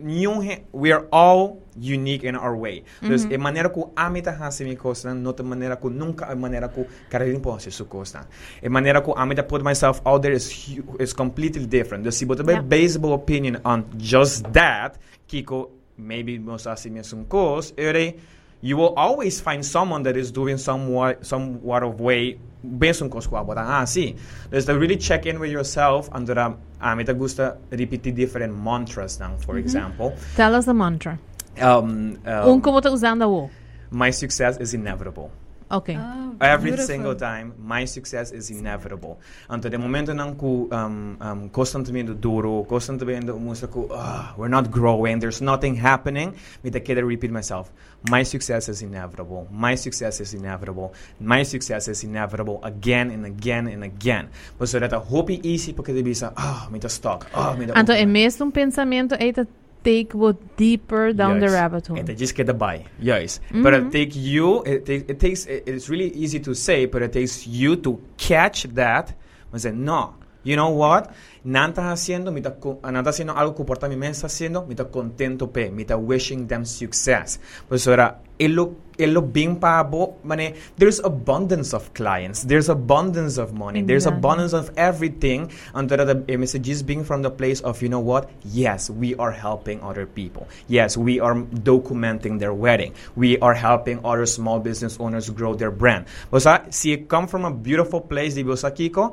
[0.72, 2.82] we are all unique in our way.
[3.00, 3.34] Dus Mhm.
[3.34, 6.68] a maneira que a mita hasi mi costa, not a maneira que nunca a maneira
[6.68, 8.26] que Caroline pode su costa.
[8.64, 10.50] A maneira que a mita put myself out there is
[10.98, 12.02] is completely different.
[12.04, 12.60] Dus si bote Yeah.
[12.62, 14.98] based opinion on just that,
[15.28, 18.16] Kiko maybe most asi mi sun cos, ere
[18.62, 22.38] you will always find someone that is doing somewhat somewhat of way
[22.78, 24.16] based on cos bota ah sí
[24.50, 28.52] there's to really check in with yourself and that a mí te gusta repetir different
[28.54, 31.18] mantras now for example Tell us the mantra.
[31.60, 33.50] um, um, Um que você usando o.
[33.90, 35.30] my success is inevitable
[35.68, 35.90] Ok.
[35.90, 36.86] Oh, Every beautiful.
[36.86, 39.18] single time, my success is inevitable.
[39.48, 44.70] Anto de momento nang ku um, um, constantemente duro, constantemente musta ku, ah, we're not
[44.70, 47.72] growing, there's nothing happening, me te queda repeat myself.
[48.10, 49.48] My success is inevitable.
[49.50, 50.92] My success is inevitable.
[51.18, 54.28] My success is inevitable again and again and again.
[54.58, 57.26] But so that a hope easy porque te bisa, ah, me te stuck.
[57.34, 59.48] Ah, me te Então, é mesmo um pensamento aí te
[59.86, 61.96] take what deeper down the rabbit hole.
[61.98, 62.84] And they just get the buy.
[62.98, 63.38] Yes.
[63.38, 63.62] Mm-hmm.
[63.62, 67.02] But it take you, it, take, it takes, it, it's really easy to say, but
[67.02, 69.14] it takes you to catch that
[69.52, 71.14] and say, no, you know what?
[71.44, 74.66] Nanta haciendo, me está co- ah, nanta haciendo algo que porta mi mente está haciendo,
[74.66, 77.38] me está contento pe, me está wishing them success.
[77.68, 79.92] Pues ahora, it এলোক এলো being পাব
[80.24, 80.44] মানে
[80.78, 85.36] there is abundance of clients there is abundance of money there is abundance of everything
[85.74, 88.24] Antara the message is being from the place of you know what
[88.56, 90.42] yes we are helping other people
[90.74, 91.32] yes we are
[91.70, 92.88] documenting their wedding
[93.20, 97.52] we are helping other small business owners grow their brand বসা she come from a
[97.66, 99.04] beautiful place দিবসা কি কো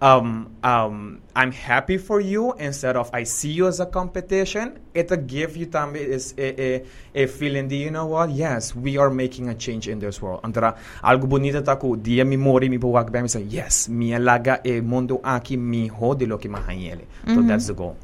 [0.00, 4.78] um, um, I'm happy for you instead of I see you as a competition.
[4.92, 8.30] It'll give you time is a, a, a feeling that you know what?
[8.30, 10.42] Yes, we are making a change in this world.
[10.42, 14.60] Antara algo bonito taku dia mi mori mi puwag ba mi say yes, mi alaga
[14.64, 16.48] e mundo aki mi ho de lo que.
[17.26, 17.96] So that's the goal.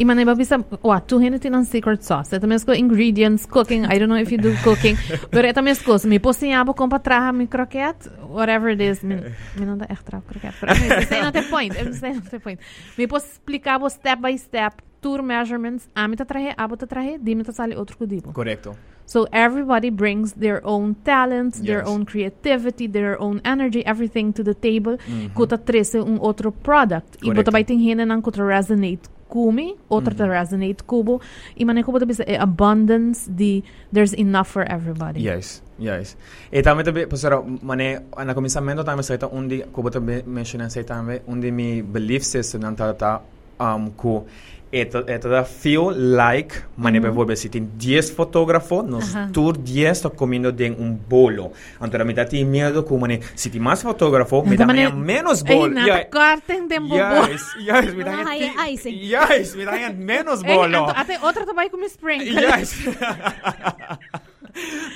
[0.00, 2.32] E man, iba bisa, wa, tu hene tin an secret sauce.
[2.32, 3.84] Ito mes ko ingredients, cooking.
[3.84, 4.96] I don't know if you do cooking.
[5.30, 9.02] Pero ito mes ko, mi posinhabo com para traha mi croquette, whatever it is.
[9.04, 9.16] Mi,
[9.60, 10.56] mi não dá echt trap croquette.
[10.58, 11.74] Pero this ain't the point.
[11.76, 12.58] This ain't the point.
[12.96, 15.86] Mi pos explicabo step by step, tour measurements.
[15.94, 18.32] Ami ta trahe, abo ta trahe, di mi ta sali outro kudibo.
[18.32, 18.74] Correcto.
[19.04, 21.88] So everybody brings their own talents, their Yes.
[21.92, 24.96] own creativity, their own energy, everything to the table.
[24.96, 25.34] Mhm.
[25.36, 27.20] Kuta trece um outro product.
[27.20, 27.34] Correcto.
[27.36, 31.20] bota vai tem hene nan kuta resonate kumi, outra ta resonate kubo.
[31.56, 33.62] E mane kubo e abundance di
[33.92, 35.22] there's enough for everybody.
[35.22, 36.16] Yes, yes.
[36.50, 40.82] E también te pues era mane na cominciamento también se undi como te mencioné se
[40.84, 43.22] también undi mi belief system nan tata
[43.60, 44.26] um ku
[44.72, 47.00] это, это feel like, man mm.
[47.00, 49.30] behöver 10 fotógrafos, nos Ajá.
[49.32, 51.52] tur 10 comiendo de un bolo.
[51.80, 55.78] Entonces, me da miedo como si te más fotógrafo, me da menos bolo.
[55.78, 56.08] Ey, yeah.
[56.08, 57.26] corten de bolo.
[57.28, 60.86] Yes, yes, me da Yes, me da menos bolo.
[60.94, 62.22] Até outra também como spring.
[62.22, 62.74] Yes.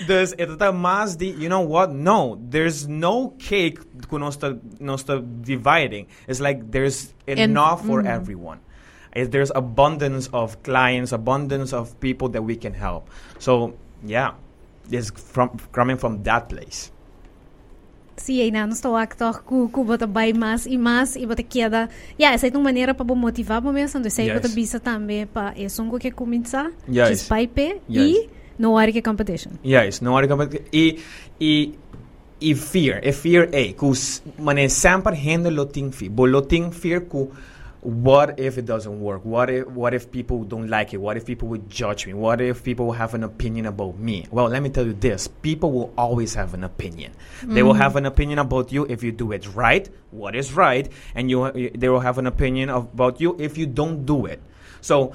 [0.06, 1.92] Dus het is más the, you know what?
[1.92, 6.06] No, there's no cake con nuestra, nuestra dividing.
[6.26, 8.08] It's like there's enough And, for mm.
[8.08, 8.58] everyone.
[9.14, 13.08] If there's abundance of clients, abundance of people that we can help.
[13.38, 13.74] So,
[14.04, 14.32] yeah,
[14.90, 16.92] it's from coming from that place.
[18.28, 21.88] Aí não estou a que ku ku bota bai mais e mais e bota queda.
[22.18, 24.34] Yeah, essa é uma maneira para motivar o mesmo, sei Yes.
[24.34, 27.08] bota bisa também para é songo um que começar, Yes.
[27.08, 28.16] just pai pe Yes.
[28.16, 29.52] e no hora que competition.
[29.64, 31.00] Yes, no worry about e
[31.40, 31.74] e
[32.40, 36.70] e fear, e fear e kus mane sempre hende lo ting fi, bo lo ting
[36.70, 37.32] fear ku
[37.84, 39.24] what if it doesn't work?
[39.24, 40.96] What if what if people don't like it?
[40.96, 42.14] What if people would judge me?
[42.14, 44.26] What if people have an opinion about me?
[44.30, 47.12] Well, let me tell you this: people will always have an opinion.
[47.42, 50.90] They will have an opinion about you if you do it right, what is right,
[51.14, 54.40] and you they will have an opinion of, about you if you don't do it.
[54.80, 55.12] So.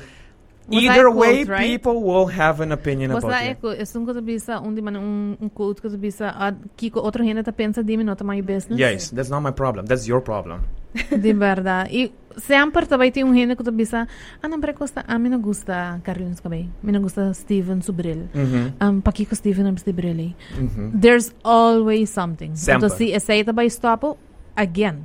[0.70, 1.68] Was Either way, quote, right?
[1.68, 3.50] people will have an opinion about you.
[3.50, 7.24] é que um coisa bisa, onde man um um quote coisa bisa, a Kiko outro
[7.24, 7.82] hene ta pensa
[8.24, 8.78] my business.
[8.78, 9.88] Yes, that's not my problem.
[9.88, 10.62] That's your problem.
[11.12, 11.88] De verdad.
[11.92, 14.08] Y se han también tiene un género que piensa,
[14.42, 17.82] ah, no, pero costa, a mí no gusta Carlos Cabello, a mí no gusta Steven
[17.82, 18.90] Subril, uh -huh.
[18.90, 20.36] um, Paquico Steven um, Subril.
[20.58, 21.00] Uh.
[21.00, 22.56] There's always something.
[22.56, 22.86] Sempre.
[22.86, 24.18] Então, se essa aí também stopo,
[24.56, 25.02] again,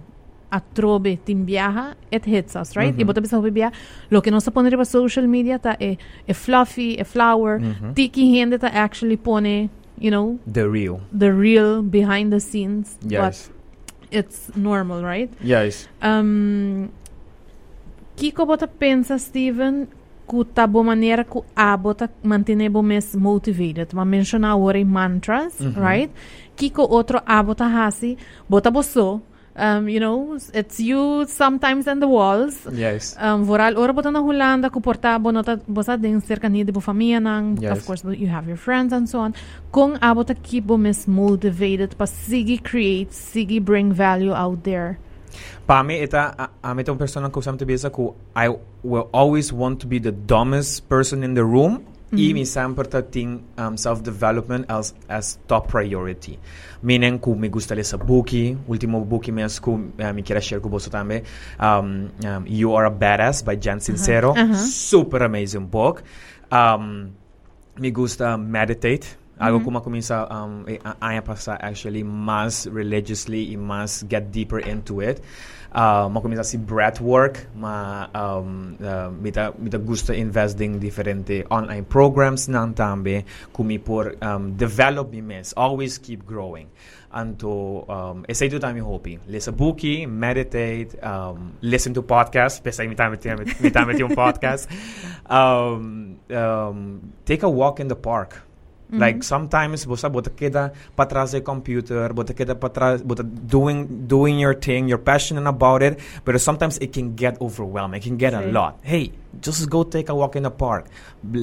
[0.51, 2.93] a trobe tim viaja, it hits us, right?
[2.93, 3.01] Uh -huh.
[3.01, 3.73] Y vos te pensás, oh,
[4.11, 7.65] lo que no se pone para social media está es, es fluffy, es flower, uh
[7.65, 7.95] -huh.
[7.95, 9.69] tiki gente está actually pone,
[9.99, 11.01] you know, the real.
[11.19, 12.97] The real behind the scenes.
[13.03, 13.49] Yes.
[13.49, 13.54] But
[14.17, 15.31] it's normal, right?
[15.43, 15.89] Yes.
[16.03, 16.89] Um,
[18.17, 19.89] Kiko bota pensa, Steven,
[20.29, 23.93] que tá boa maneira que a bota manter bo mes motivated.
[23.95, 25.75] Ma menciona ora em mantras, Mhm.
[25.81, 26.11] right?
[26.57, 28.17] Kiko outro a bota hasi,
[28.49, 29.21] bota boso,
[29.57, 32.67] Um, you know, it's you sometimes in the walls.
[32.73, 33.15] Yes.
[33.19, 37.57] Um, vooral ora bota na Holanda, comportabo nota bosa din cercania de bo família nang,
[37.63, 37.79] Yes.
[37.79, 39.35] of course you have your friends and so on.
[39.71, 44.99] Kung abota keep bo mis motivated pa sigi create, sigi bring value out there.
[45.67, 47.87] Para mim, ita, a, a mim é uma pessoa que eu sempre penso
[48.37, 48.49] I
[48.83, 51.83] will always want to be the dumbest person in the room
[52.13, 53.03] i mi përta
[53.59, 56.39] um, self-development as, as top priority.
[56.83, 60.61] Meaning, ku mi gusta lesa buki, ultimo buki mi as ku uh, mi kira share
[60.61, 61.25] ku boso tambe,
[61.59, 64.55] um, um, You Are a Badass by Jan Sincero, uh -huh.
[64.55, 66.03] Super amazing book.
[66.53, 67.13] Um,
[67.77, 69.65] mi gusta meditate, algo mm-hmm.
[69.65, 71.23] como comienza um, a,
[71.61, 75.21] actually más religiously y más get deeper into it.
[75.75, 80.79] Uh, ma começa assim breathwork, ma um, uh, me ta, me ta gusta invest em
[80.79, 86.69] diferente online programs nan tambe, kumi por um, develop mes, always keep growing.
[87.11, 89.19] Anto, um, esse tu tami hopi.
[89.27, 93.19] Lesa buki, meditate, um, listen to podcasts, pesa mi tami
[93.61, 94.69] mi tami podcast.
[95.25, 98.43] Um, um, take a walk in the park.
[98.99, 104.07] Like sometimes bosa bota queda para trás do computer, bota queda para trás, bota doing
[104.07, 108.01] doing your thing, you're passionate about it, but sometimes it can get overwhelming.
[108.01, 108.79] It can get a lot.
[108.83, 110.87] Hey, just go take a walk in the park.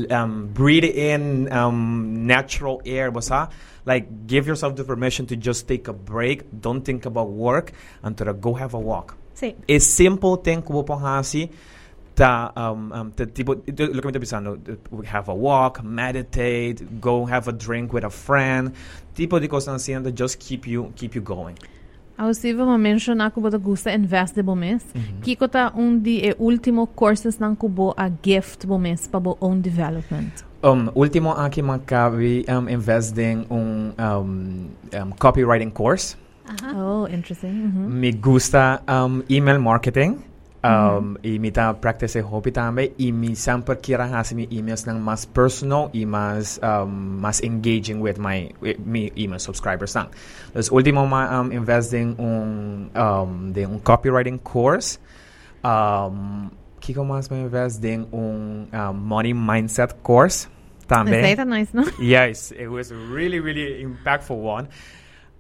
[0.10, 3.50] Um, breathe in um, natural air, bosa.
[3.86, 6.44] Like give yourself the permission to just take a break.
[6.62, 7.74] Don't think about work
[8.04, 9.18] and to go have a walk.
[9.34, 9.56] Sí.
[9.68, 10.74] A simple thing que
[12.16, 14.60] ta um, um ta, tipo lo que me está pensando
[14.92, 18.72] uh, have a walk meditate go have a drink with a friend
[19.14, 21.56] tipo de cosas así that just keep you keep you going
[22.34, 24.86] Steve, ma mention ako ba gusta invest de bomes.
[25.26, 29.60] Kiko ta un di e ultimo courses ng kubo a gift bomes pa bo own
[29.60, 30.46] development.
[30.64, 36.16] um último aqui macabi um investing un um, um copywriting course
[36.76, 37.72] Oh, interesting.
[37.72, 37.88] Mhm.
[37.90, 40.20] me gusta um, email marketing.
[40.64, 42.94] Um, E me tá practice hobby também.
[42.98, 48.00] E me sempre quero fazer me emails ng mas personal e mas, um, mas engaging
[48.00, 49.96] with my with me email subscribers.
[49.96, 50.10] Lang.
[50.54, 55.00] Dus último ma um, investing un, um, de un copywriting course.
[55.64, 60.48] Um, Kiko mas me invest din un um, money mindset course.
[60.88, 61.24] Também.
[61.24, 61.86] Is that nice, no?
[62.00, 64.68] Yes, it was a really, really impactful one.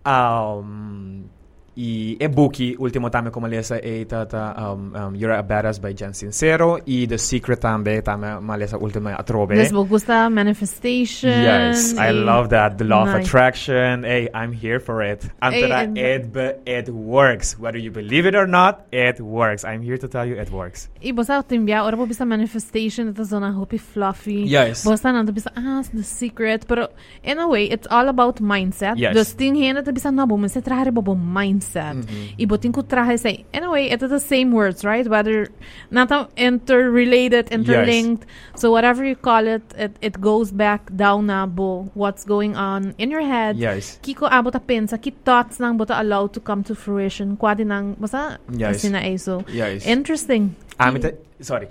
[0.05, 1.29] Um,
[1.75, 6.13] e e-book, ultimo também como lesa é tata um, um, You're a Badass by Jen
[6.13, 9.55] Sincero e The Secret também, também ma lesa ultima atrobe.
[9.55, 11.29] Des bo gusta manifestation.
[11.29, 12.75] Yes, I e- love that.
[12.77, 14.03] The law of attraction.
[14.03, 15.23] Hey, I'm here for it.
[15.41, 17.57] Hey, Antara, and- it, be- it works.
[17.57, 19.63] Whether you believe it or not, it works.
[19.63, 20.89] I'm here to tell you it works.
[21.01, 24.43] E bosa timbia, ora bo bisa manifestation, ito zona hopi fluffy.
[24.45, 24.83] Yes.
[24.83, 26.65] Bosa nanto bisa, ah, the secret.
[26.67, 26.89] Pero
[27.23, 28.97] in a way, it's all about mindset.
[28.97, 29.13] Yes.
[29.15, 31.15] Dus ting hena to bisa, no, bo, se trahe bo bo
[31.61, 32.03] mindset.
[32.03, 32.37] Mm-hmm.
[32.37, 35.07] E ko trahe say, anyway, way, ito the same words, right?
[35.07, 35.49] Whether,
[35.89, 38.25] nata interrelated, interlinked.
[38.55, 42.95] So whatever you call it, it, it goes back down na bo, what's going on
[42.97, 43.57] in your head.
[43.57, 43.99] Yes.
[44.01, 47.37] Kiko abot a pensa, ki thoughts nang bota allowed to come to fruition.
[47.37, 48.83] Kwadi nang, basta, Yes.
[48.83, 49.45] asina eso.
[49.47, 49.85] Yes.
[49.85, 50.55] Interesting.
[50.77, 51.11] Ta-
[51.41, 51.67] sorry,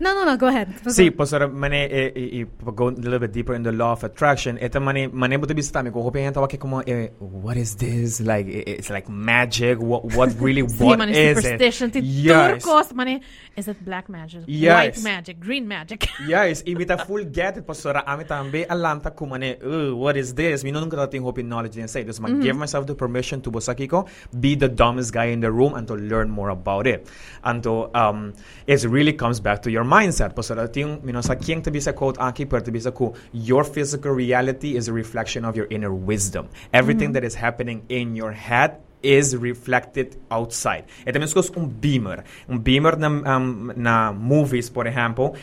[0.00, 0.68] No, no, no, go ahead.
[1.16, 4.02] Pues ahora mane eh, eh, eh, go a little bit deeper in the law of
[4.02, 4.58] attraction.
[4.60, 8.20] Esta mane mane buto bisa tami ko hope yan tawa como eh, what is this?
[8.20, 9.78] Like eh, it's like magic.
[9.80, 11.92] What what really what man, is superstition.
[11.94, 12.02] it?
[12.04, 12.64] Yes.
[12.64, 13.20] turcos, man,
[13.56, 14.42] is it black magic?
[14.46, 14.96] Yes.
[14.96, 15.40] White magic?
[15.40, 16.08] Green magic?
[16.26, 20.64] Yes, imita full get it pastora ami tambe alanta kumane uh, what is this?
[20.64, 22.18] Mi nunca dating hope knowledge and say this.
[22.18, 24.06] Man give myself the permission to bosaki ko
[24.40, 27.06] be the dumbest guy in the room and to learn more about it.
[27.44, 28.34] And to um
[28.66, 30.34] it really comes back to your mindset.
[30.34, 33.64] Pastora ting you know sa king to sa quote aki per to sa ko your
[33.64, 36.48] physical reality is a reflection of your inner wisdom.
[36.72, 40.88] Everything that is happening in your head is reflected outside.
[41.06, 42.24] Ito means um beamer.
[42.48, 45.36] Um beamer na, um, na movies, por ejemplo,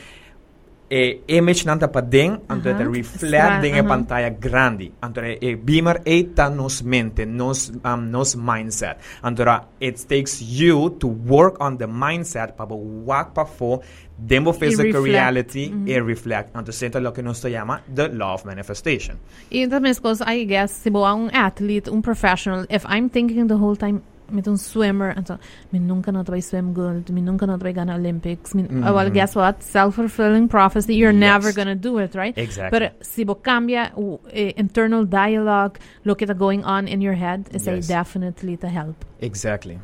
[0.91, 3.87] e image nanta pa ding anto uh reflect Stra- ding e aha.
[3.87, 8.97] pantalla grande anto e beamer e ta nos mente nos um, nos mindset.
[9.23, 9.43] Anto
[9.79, 13.81] it takes you to work on the mindset pa wak pa fo
[14.17, 15.05] demo physical reflect.
[15.05, 16.49] reality e reflect.
[16.53, 19.15] Anto sento lo que nos to llama the law of manifestation.
[19.49, 23.55] E também, because I guess, se boa um athlete, um professional, if I'm thinking the
[23.55, 24.01] whole time,
[24.31, 25.37] mit um swimmer, and so,
[25.71, 29.09] mi nunca not by swim gold, mi nunca not by gonna Olympics, mi, oh, well,
[29.09, 29.61] guess what?
[29.63, 31.19] Self-fulfilling prophecy, you're Yes.
[31.19, 32.37] never gonna do it, right?
[32.37, 32.79] Exactly.
[32.79, 34.17] But si bo cambia uh,
[34.57, 37.85] internal dialogue, look at the going on in your head, is Yes.
[37.85, 39.05] a definitely to help.
[39.21, 39.79] exactly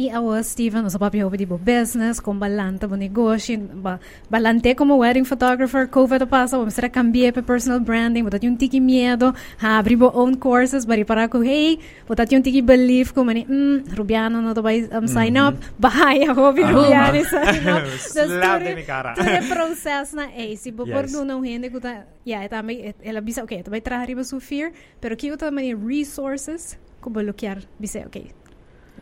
[0.00, 4.00] E awa, Steven, usa papi hobi bo business, kung balanta bo negosyo, ba,
[4.32, 8.80] balante como wedding photographer, COVID pasa, bo misera cambie pe personal branding, botat yung tiki
[8.80, 11.76] miedo, ha, abri bo own courses, bari para ko, hey,
[12.08, 16.24] botat yung tiki belief ko, mani, mm, Rubiano no to ba um, sign up, bahay
[16.24, 17.84] ako, bi Rubiano sign up.
[18.16, 19.12] Slap de mi cara.
[19.12, 23.20] Ture proces na, eh, si bo por no hindi ko ta, yeah, may, et- ela
[23.20, 28.00] bisa, okay, ba trabajar ba su fear, pero kiko ta may resources, ko lukyar, bisa,
[28.08, 28.32] okay,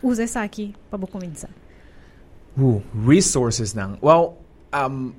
[0.03, 1.51] usa essa aqui para começar.
[2.59, 3.99] Ooh, resources nang.
[4.03, 4.37] Well,
[4.73, 5.15] um,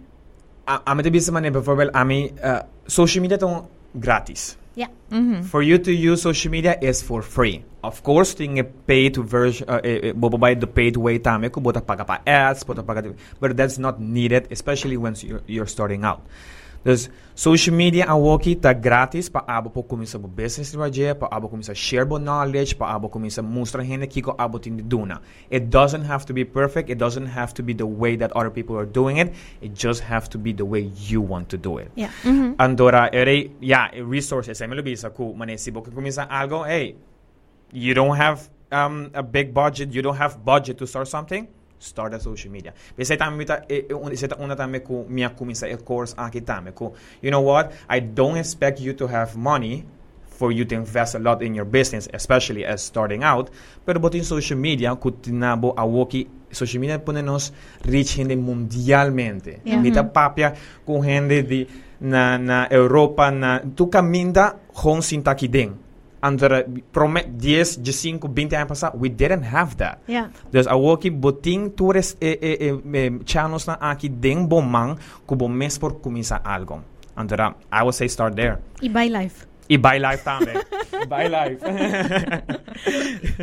[0.68, 4.58] a- ami te bisa man eh, bijvoorbeeld ami uh, social media tong gratis.
[4.76, 4.92] Yeah.
[5.44, 7.66] For you to use social media is for free.
[7.84, 12.06] Of course, ting paid version, uh, eh, eh, the paid way tame ko bota paga
[12.06, 16.22] pa ads, bota paga, but that's not needed, especially when you're, you're starting out.
[16.84, 21.28] Dus social media ang woki ta gratis pa abo po kumisa bo business raje, pa
[21.28, 25.20] abo kumisa share bo knowledge, pa abo kumisa mustra hene kiko abo tindi duna.
[25.50, 26.90] It doesn't have to be perfect.
[26.90, 29.34] It doesn't have to be the way that other people are doing it.
[29.62, 31.92] It just have to be the way you want to do it.
[31.96, 32.12] Yeah.
[32.60, 34.62] Andora, ere, yeah, resources.
[34.62, 36.96] Ay, bisa ku, manesibo ka kumisa algo, hey,
[37.72, 41.48] you don't have um, a big budget, you don't have budget to start something,
[41.80, 42.74] start a social media.
[42.98, 46.72] Bisa tame mita, e, e, un- isa ta una tame ku, e course aki tame
[46.72, 49.86] ku, you know what, I don't expect you to have money
[50.40, 53.52] for you to invest a lot in your business, especially as starting out.
[53.86, 57.52] Pero botin social media, ku tinabo awoki, social media pone nos
[57.84, 59.60] reach hindi mundialmente.
[59.68, 59.84] Yeah.
[59.84, 60.56] Mita papia
[60.86, 61.68] ku hindi di
[62.08, 65.89] na, na Europa na tu caminda hong sintaki ding.
[66.22, 70.00] Under promet 10, 15, 20 anos passado, we didn't have that.
[70.08, 70.30] Yeah.
[70.52, 74.10] Dus awoki boting tourist eh, eh, eh, eh, channels na aki
[74.48, 76.84] bomang kubo mes por kumisa algo.
[77.16, 78.60] Andra, I would say start there.
[78.82, 79.49] E by life.
[79.70, 80.58] I buy life também.
[81.08, 81.62] buy life.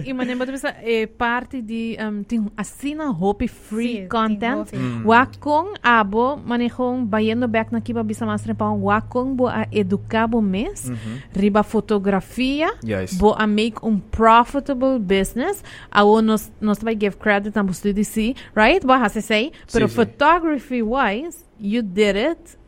[0.05, 4.71] E manemba bisa eh, parte de um, ting assina hopi free Sim, content.
[4.71, 5.07] tem hopi.
[5.07, 10.41] Wakong abo manejong bayendo back na kiba bisa mas repang wakong bo a educar bo
[10.43, 10.91] mes
[11.33, 13.15] riba fotografia Yes.
[13.15, 15.63] bo a make um profitable business
[15.93, 19.87] awo nos nos vai give credit na study si right bo ha se say pero
[19.89, 22.59] photography wise you did it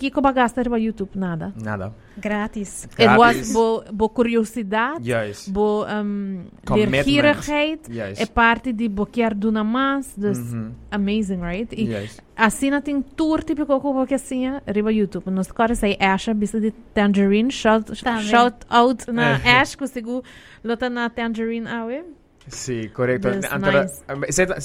[0.00, 1.92] Kiko ba gasta riba YouTube nada Nada.
[2.16, 2.84] Grátis.
[2.98, 3.52] it was Gratis.
[3.52, 5.46] bo bo curiosidade Yes.
[5.48, 6.44] bo um,
[6.74, 8.18] leergierigheid Yes.
[8.20, 10.72] é parte de boquear do namas dus Mhm.
[10.90, 12.18] amazing right e Yes.
[12.36, 16.70] assim tem tour típico como que assim riba YouTube nos caras sei Asha bisa de
[16.94, 18.24] Tangerine shout Também.
[18.24, 20.22] shout out na Ash consigo
[20.64, 22.04] lota na Tangerine awe
[22.50, 23.30] Sí, correcto.
[23.30, 24.02] Nice.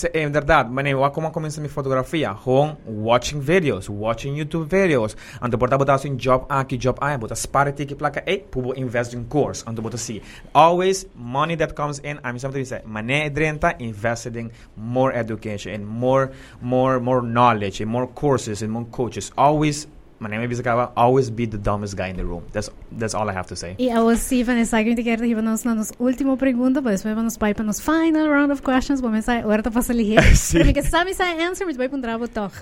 [0.04, 5.16] eh, en verdad, mane, como comienza mi fotografía, hon watching videos, watching YouTube videos.
[5.40, 9.14] Anto porta botar sin job aqui, job aí, bota sparity que placa, eh, pubo invest
[9.14, 9.64] in course.
[9.66, 10.22] Anto bota si.
[10.54, 15.74] Always money that comes in, I'm something to say, mane drenta invested in more education,
[15.74, 16.32] in more,
[16.62, 19.32] more, more knowledge, in more courses, in more coaches.
[19.38, 19.88] Always,
[20.20, 20.92] my name is Isakawa.
[20.96, 22.44] Always be the dumbest guy in the room.
[22.52, 23.76] That's that's all I have to say.
[23.80, 27.16] I was Steven e sakrim ti ker da íbamos na nos último pergunta, pa después
[27.16, 30.22] íbamos pa nos final round of questions, pa mesaj orta pa se lihir.
[30.36, 30.58] sí.
[30.58, 32.54] Pero mi sami sa answer, mi pa pun drabo toch.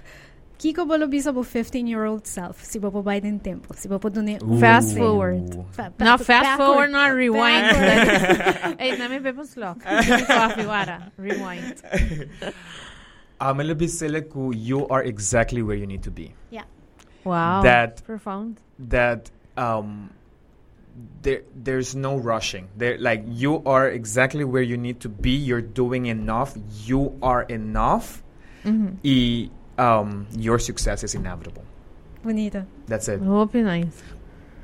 [0.58, 4.39] Kiko bolo bisa bo 15-year-old self, si bo po Biden tempo, si bo po dune
[4.60, 5.43] fast forward.
[5.72, 7.76] Fa no, fast forward, not rewind.
[8.80, 9.84] Hey, na mi pepo slok.
[9.84, 11.12] Coffee, wara.
[11.18, 11.84] Rewind.
[13.43, 16.32] Amelo bisele ku you are exactly where you need to be.
[16.49, 16.64] Yeah
[17.26, 17.61] wow.
[17.63, 18.59] That- profound.
[18.80, 20.09] that um
[21.21, 22.67] there there's no rushing.
[22.78, 25.32] There like you are exactly where you need to be.
[25.32, 26.53] You're doing enough.
[26.86, 28.21] You are enough.
[28.63, 28.97] Mhm.
[29.03, 31.63] y um your success is inevitable.
[32.24, 32.65] Bonito.
[32.88, 33.19] that's it.
[33.21, 34.01] Hope nice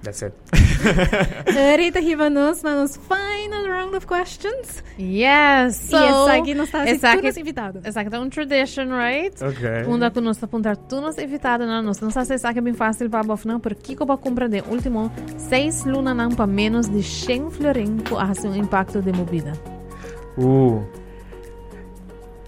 [0.04, 0.34] that's it.
[1.78, 4.84] Rita riba nos na nos final round of questions.
[4.97, 7.82] yes so e essa aqui nos está essa aqui- todos invitados.
[7.86, 9.36] essa aqui é um tradition right?
[9.43, 12.74] Okay Punda que nós apontar tu nos evitado na nós não sabe se é bem
[12.74, 17.52] fácil para bof não porque comprar de último seis luna não para menos de 100
[17.52, 19.54] florin a um impacto de movida.
[20.38, 20.84] Ooh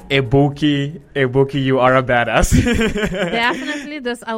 [0.10, 2.52] Ebuki, Ebuki, you are a badass.
[2.52, 4.36] Definitely, dus a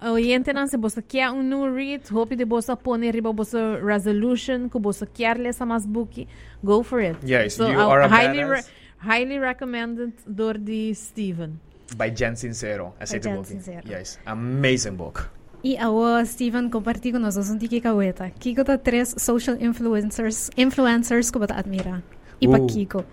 [0.00, 3.78] woki oyente nan se bosa kia un new read, hopi de bosa pone riba bosa
[3.82, 6.26] resolution, ku bosa kiar lesa mas buki,
[6.62, 7.16] go for it.
[7.24, 8.68] Yes, so, you uh, are a highly badass.
[8.98, 11.58] highly recommended door di Steven.
[11.96, 12.92] By Jen Sincero.
[13.00, 13.46] Jen book.
[13.46, 13.88] Sincero.
[13.88, 15.30] Yes, amazing book.
[15.64, 18.30] E a o Steven compartilha com nós um tiki kaweta.
[18.38, 22.02] Kiko tá três social influencers, influencers que você admira.
[22.40, 22.66] E para Uh.
[22.66, 23.04] Kiko.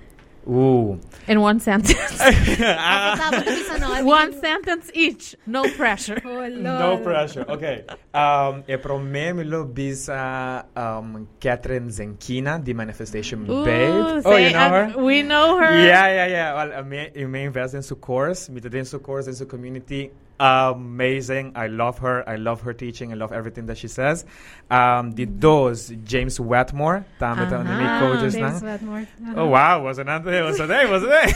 [0.48, 1.00] Ooh.
[1.28, 2.18] In one sentence.
[2.20, 4.04] Tapos isa no.
[4.04, 5.36] one sentence each.
[5.46, 6.22] No pressure.
[6.34, 7.46] Oh, No pressure.
[7.48, 7.86] Okay.
[8.14, 14.22] Um, e pro me mi lo bisa um, Catherine Zenkina, the Manifestation Ooh, Babe.
[14.26, 15.04] Oh, you know uh, her?
[15.04, 15.78] We know her.
[15.78, 16.54] Yeah, yeah, yeah.
[16.54, 18.50] Well, uh, me, eu me invest in su course.
[18.50, 20.12] Me in su course in su community.
[20.44, 21.54] Amazing.
[21.56, 22.28] I love her.
[22.28, 23.12] I love her teaching.
[23.12, 24.26] I love everything that she says.
[24.70, 27.06] Um, the dos, James Wetmore.
[27.22, 28.76] Uh Aha, coaches James na.
[28.76, 29.08] Wetmore.
[29.36, 31.28] Oh wow, was another was a day, was a day.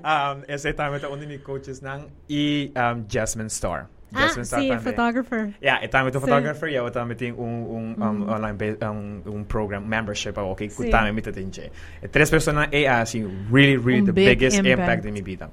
[0.04, 3.88] um, ese tama ta uno ni coaches nang i um, Jasmine Star.
[4.14, 4.80] Ah, Jasmine Star si tama.
[4.80, 5.54] photographer.
[5.60, 6.24] Yeah, e tama ito Sí.
[6.24, 10.68] photographer, yeah, tama ting un, un um, online ba- um, un program membership, ah, okay,
[10.68, 10.88] Sí.
[10.88, 11.70] kutame mita tinche.
[12.02, 13.20] E tres personas e así
[13.50, 14.78] really really Un the biggest impact.
[14.80, 15.04] impact.
[15.06, 15.50] in mi vida.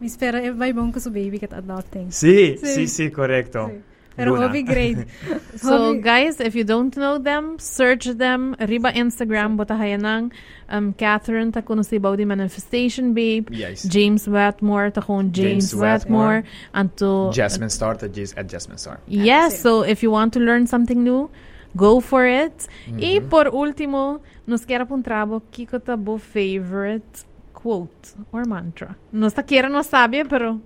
[0.00, 2.10] Mi spera e vai bom ko su baby kat adopting.
[2.10, 2.74] Sí, Sí.
[2.74, 3.68] sí, sí, correcto.
[3.68, 3.80] Sí.
[4.16, 4.46] Pero Luna.
[4.46, 5.06] hobby grade.
[5.58, 8.54] So, Hobby- guys, if you don't know them, search them.
[8.60, 10.30] Riba Instagram, bota hayanang
[10.70, 13.48] um, Catherine, ta kuno si Baudi Manifestation Babe.
[13.50, 13.82] Yes.
[13.82, 16.42] James Wetmore, ta kun James, James Wetmore.
[16.42, 16.44] Wetmore.
[16.74, 19.00] Anto, Jasmine Star at Jas- at Jasmine Star.
[19.08, 19.62] Yes, Sí.
[19.62, 21.28] so if you want to learn something new,
[21.76, 22.68] go for it.
[22.86, 23.28] Y Mhm.
[23.28, 27.24] por último, nos quer apuntrabo kiko ta bo favorite
[27.64, 28.94] quote or mantra.
[29.10, 30.60] Nos ta quiera no sabe, pero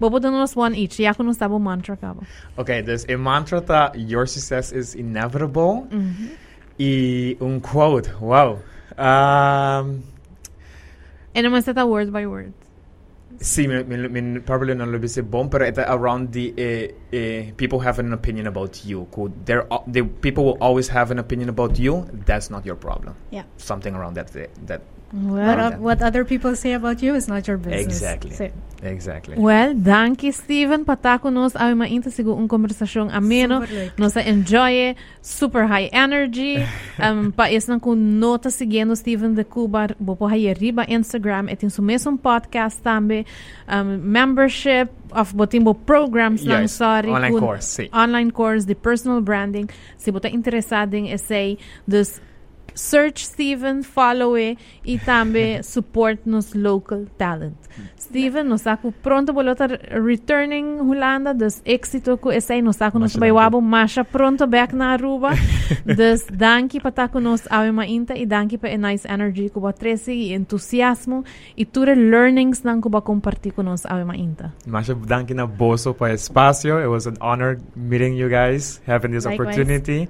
[0.00, 0.98] bobo nos one each.
[0.98, 2.24] Ya nos tabo mantra kabo.
[2.56, 5.86] Okay, there's a mantra that your success is inevitable.
[5.90, 6.28] Mm-hmm.
[6.78, 8.58] Y un quote, wow.
[8.96, 10.04] Um,
[11.34, 12.54] And sa ta word by word.
[13.40, 17.52] Sí, min, min, min probably non lo bise bom, pero ita around the eh, eh,
[17.56, 19.06] people have an opinion about you.
[19.12, 22.08] Could there the people will always have an opinion about you.
[22.24, 23.14] That's not your problem.
[23.30, 23.44] Yeah.
[23.58, 24.32] Something around that
[24.66, 27.86] that Well, What, o- what other people say about you is not your business.
[27.86, 28.36] Exactly.
[28.36, 28.52] Sí.
[28.82, 29.36] exactly.
[29.40, 33.64] well, danke Steven patako nos ay mainta sigo un konversasyon ameno.
[33.64, 33.98] Super like.
[33.98, 34.94] Nos enjoy
[35.24, 36.60] super high energy.
[37.00, 41.72] um, pa is nang kung nota siguiendo Steven de Cuba, bopo hay riba Instagram, etin
[41.72, 43.24] sumesong podcast tambe,
[43.66, 47.08] um, membership of botimbo programs lang Yes, sorry.
[47.08, 47.88] online course, sí.
[47.96, 49.70] Online course, the personal branding.
[49.96, 51.56] Si bota interesading essay,
[51.88, 52.20] dus
[52.78, 57.56] Search Steven, follow-e e também support nos local talent.
[57.98, 59.70] Steven, nós estamos pronto para estar
[60.02, 64.92] returning Holanda, dos éxito que esse aí nós estamos nos baiuabo, marcha pronto back na
[64.92, 65.30] Aruba.
[65.84, 69.58] Des danke para estar conosco a uma inta e danke para a nice energy que
[69.58, 71.24] vai trazer e entusiasmo
[71.56, 74.54] e tudo learnings não que vai compartilhar conosco a uma inta.
[74.66, 76.68] Masha, danke na bolso para espaço.
[76.68, 79.60] It was an honor meeting you guys, having this Likewise.
[79.60, 80.08] opportunity.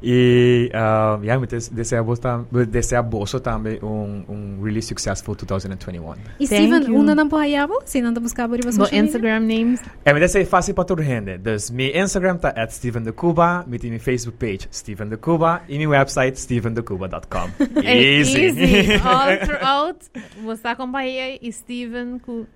[0.00, 6.16] Y um, yeah, me des- deseamos tam, deseaboso también un, un really successful 2021.
[6.38, 7.74] Y Thank Steven, pohayabo?
[7.84, 9.04] Sino nang buscabo riba Bo social media?
[9.04, 9.80] Instagram names.
[10.04, 11.38] En me desea fácil para toda gente.
[11.38, 15.62] Dus mi Instagram está at Steven de Cuba, mi, mi Facebook page Steven de Cuba
[15.68, 17.50] y mi website stevendecuba.com.
[17.82, 18.46] Easy.
[18.46, 18.92] Easy.
[19.04, 19.98] All throughout.
[20.44, 22.46] Você acompanha e Steven com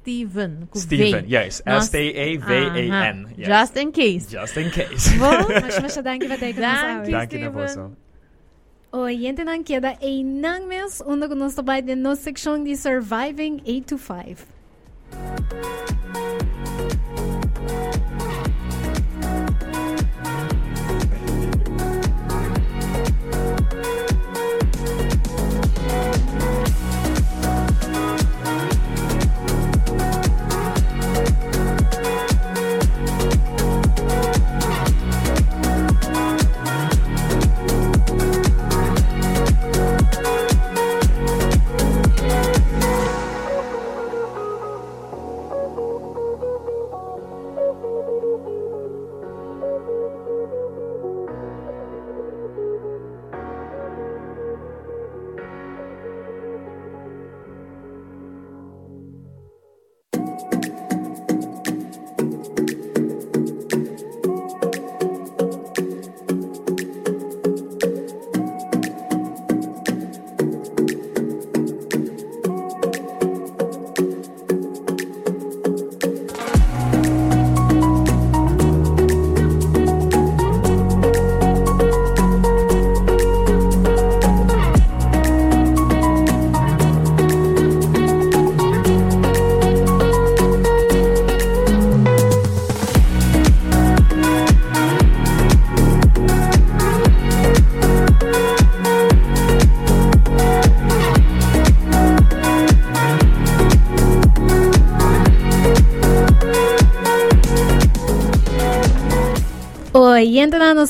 [0.00, 0.68] Steven.
[0.72, 1.28] Steven, v.
[1.28, 1.62] yes.
[1.64, 3.34] S-T-A-V-A-N.
[3.36, 3.48] Yes.
[3.48, 4.26] Just in case.
[4.30, 5.16] Just in case.
[5.16, 7.10] Most dank je wel.
[7.10, 7.90] Dank je wel.
[8.90, 14.46] Oriënten keda een nangmes onder ons bij de no section di surviving 8 to 5.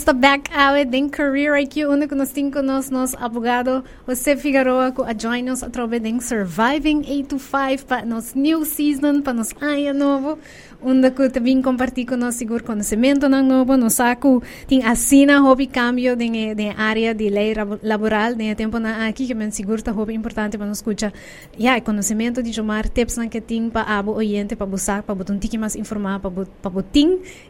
[0.04, 3.82] Está back out em Career IQ, onde nós temos nos nos abogado.
[4.06, 9.54] José Figueroa que join nos através de Surviving 825 para nos new season, para nos
[9.62, 10.38] ano novo
[10.84, 15.66] onde que também compartilhar com nós seguro conhecimento não novo, no saco tem assina hobby
[15.66, 19.92] cambio de, de área de lei laboral, de tempo na aqui que me seguro tá
[19.92, 21.12] hobby importante para nos escutar.
[21.58, 25.32] Ya, conhecimento de chamar tips na que tem para abo oyente para buscar, para botar
[25.32, 26.84] um tique mais informar, para botar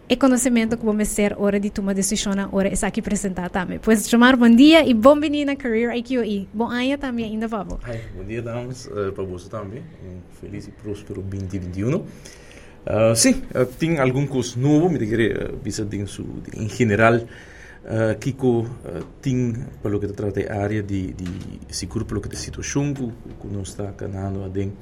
[0.08, 3.78] e conhecimento que vamos ser hora de tomar decisão, hora é aqui apresentar também.
[3.78, 7.48] Pois chamar bom dia e bom vindo na Career IQ e bom ano também ainda,
[7.48, 7.80] Pablo.
[8.16, 9.82] Bom dia, damas, uh, para você também.
[10.04, 12.04] Um feliz e próspero 2021.
[12.86, 18.14] Uh, sim, uh, tem algum curso novo, me diria, uh, bisa su, em geral, uh,
[18.20, 18.68] Kiko uh,
[19.22, 21.24] tem, pelo que trata a área de, de
[21.70, 23.06] seguro pelo que te situação que,
[23.40, 24.74] que não está canando a den.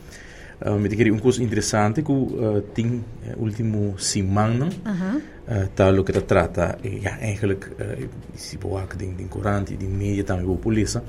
[0.65, 3.05] Uh, me diria um curso interessante que uh, tem uh,
[3.41, 5.89] último semana, uh -huh.
[5.89, 9.89] uh, lo que trata, e ja, eigenlijk, uh, se boa que tem, tem corante, tem
[9.89, 11.03] media também boa polícia,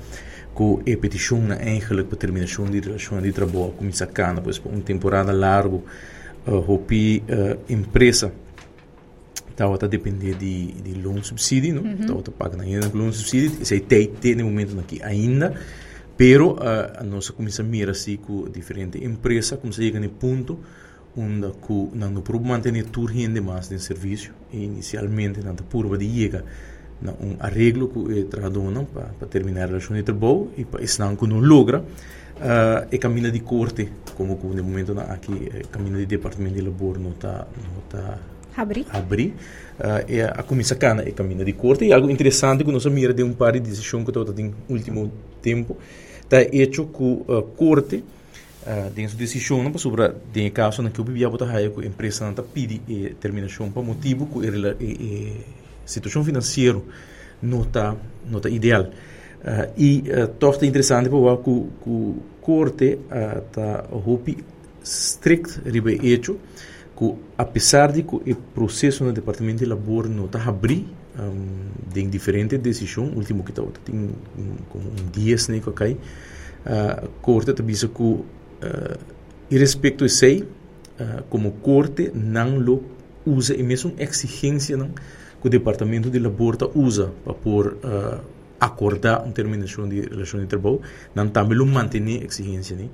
[0.56, 4.80] que a petição eigenlijk para terminação de relação de trabalho começa a cana, pois uma
[4.80, 5.80] temporada larga,
[6.46, 8.32] uh, hopi uh, empresa
[9.50, 11.92] estava a depender de, de loan subsídio, não?
[11.92, 15.54] Estava a pagar ainda loan subsídio, esse tem tem no momento aqui ainda,
[16.16, 20.08] pero uh, a nossa começa a mirar assim com diferente empresa, começa a chegar no
[20.10, 20.58] ponto
[21.16, 26.44] onde que não pode manter tudo rende mais de serviço, e inicialmente não pode chegar
[27.20, 31.14] um arreglo que é traduz para terminar a relação de trabalho e para isso não
[31.40, 31.84] logra
[32.36, 37.10] uh, e caminho de corte, como no momento aqui, caminho de departamento de labor não
[37.10, 38.18] está não está
[38.56, 38.86] abrir.
[38.90, 39.34] abrir.
[39.78, 41.84] Uh, e a comissão cana é caminho de corte.
[41.84, 45.12] E algo interessante que nós mira de um par de decisões que estou no último
[45.42, 45.76] tempo.
[46.22, 47.96] Está hecho que uh, corte
[48.66, 52.24] uh, dentro de decisão sobre de caso na que o bibia botar raio a empresa
[52.24, 56.80] não está pedi e terminação para motivo que a situação financeira
[57.42, 57.94] não está
[58.26, 58.88] não está ideal
[59.44, 64.38] Uh, e uh, torta interessante para que o corte está uh, roupi
[64.82, 66.38] strict ribe hecho
[66.96, 70.86] que apesar de que o processo no departamento de labor não está abrir
[71.18, 75.96] um, diferentes decisões último que está tem um, um dias né que cai
[76.64, 78.24] a corte está disse que uh,
[79.50, 82.82] e respeito a sei uh, como corte não lo
[83.26, 84.90] usa e mesmo exigência não
[85.40, 88.33] que o departamento de labor está usa para pôr uh,
[88.64, 90.80] acordar uma terminação de relação de trabalho,
[91.14, 92.88] não também lo manter exigência né?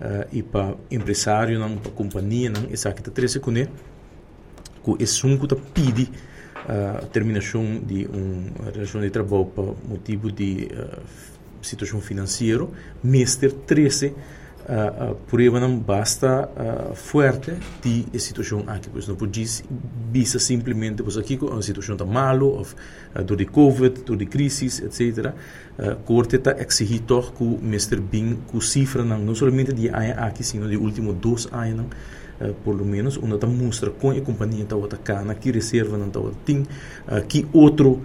[0.00, 3.70] Uh, e para empresário, não para companhia, não essa que está três com ele,
[4.82, 6.10] que é sunco tá pede
[6.66, 11.02] a terminação de uma relação de trabalho por motivo de uh,
[11.60, 12.66] situação financeira,
[13.02, 14.14] mestre 13 uh, uh,
[15.26, 17.52] prueba não basta uh, forte
[17.82, 19.46] de a situação aqui, pois não pode
[20.10, 22.66] bisa simplesmente pois aqui a situação está malo,
[23.26, 25.34] do de covid, do de crise, etc.
[25.78, 30.68] Uh, corte está que o mestre bem com cifra não somente de ano aqui, sino
[30.68, 31.86] de último dois anos
[32.40, 35.96] Uh, por lo menos onde está mostra com a companhia está outra cana que reserva
[35.96, 36.62] não está tem
[37.06, 38.02] uh, que outro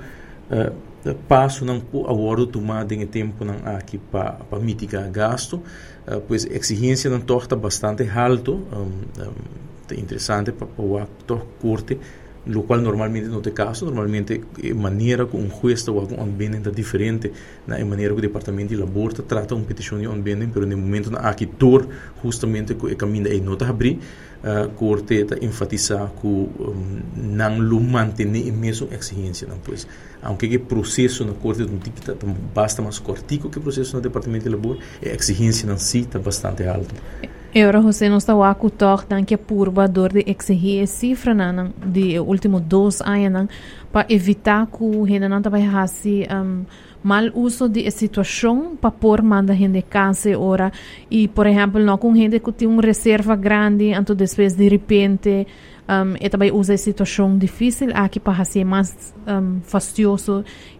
[0.51, 5.63] uh, passo não agora tomado em tempo não aqui para mitigar gasto
[6.11, 11.99] Ah, pues exigencia de un torta bastante alto, um, um, interesante para o actor corte,
[12.47, 16.55] lo cual normalmente no te caso, normalmente eh, manera que un juez o un bien
[16.55, 17.31] está diferente,
[17.67, 17.85] na né?
[17.85, 21.11] maneira que o departamento de labor trata um petição de um bem, pero no momento
[21.11, 21.87] na aquitor
[22.23, 23.99] justamente que eh, caminha e nota abrir,
[24.41, 29.59] a uh, corte está enfatizar que um, lo manter mesmo exigência, não.
[29.59, 29.85] Pues.
[30.21, 32.13] Aunque processo na corte não está
[32.53, 36.63] basta mais cortico que processo no departamento de labor a exigência em si está bastante
[36.67, 36.93] alta.
[37.55, 42.59] Agora você não está a cutar que a dor de exigir cifra nan de último
[42.59, 43.47] dois anos
[43.91, 46.63] para evitar que o não vai fazer um,
[47.03, 50.71] mal uso de situação para pôr manda gente casa ora
[51.09, 55.47] e por exemplo não com gente que tem uma reserva grande então depois de repente
[55.89, 59.59] um, e também usa a situação difícil aqui para fazer mais um,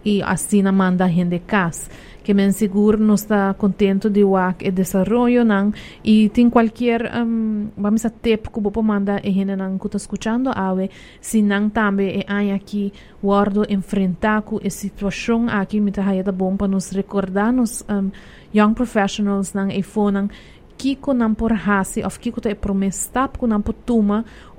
[0.05, 1.89] e assim manda gente casa.
[2.23, 5.73] Que men seguro não está contente de o e desenvolvimento não?
[6.03, 10.51] E tem qualquer um, vamos a tempo que vou mandar e gente não está escutando
[10.53, 12.93] awe se não também é aqui
[13.23, 18.11] guardo enfrentar com a situação aqui me tá da bom para nos recordar nos um,
[18.53, 19.71] young professionals não?
[19.71, 20.27] E fonan
[20.79, 23.75] kiko não por hasi of kiko te promestap ko não por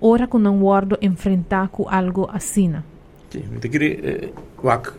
[0.00, 2.74] ora ko não guardo enfrentar com algo assim
[3.30, 4.90] Sim, eu queria, wak,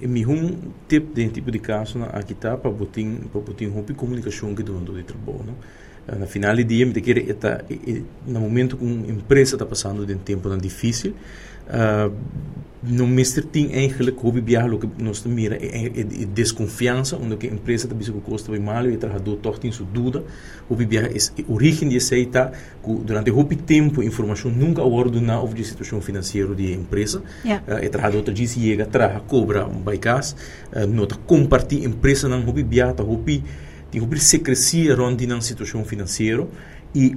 [0.00, 0.56] e mi um
[0.88, 5.02] tip de tipo de caso na aqui tá para botin para comunicação que do de
[5.02, 5.54] trabalho, não?
[6.18, 7.64] Na final do dia, me queria eta
[8.26, 11.14] no momento que uma empresa está passando de um tempo difícil,
[12.86, 13.44] no Mr.
[13.50, 17.50] Ting eigenlijk hoe we lo que nós mira é, é, é desconfiança onde que a
[17.50, 20.22] empresa está bisco custa bem mal e trabalhador toch tem sua dúvida
[20.68, 22.52] o que é a origem de aceita
[23.04, 27.64] durante muito tempo informação nunca ordena over a situação financeira de empresa yeah.
[27.66, 30.36] uh, e trabalhador diz chega traga cobra um bycas
[30.72, 33.42] uh, nota compartilhar empresa não hopi biata hopi
[33.90, 36.46] tem hopi secrecia ronde na situação financeira
[36.94, 37.16] e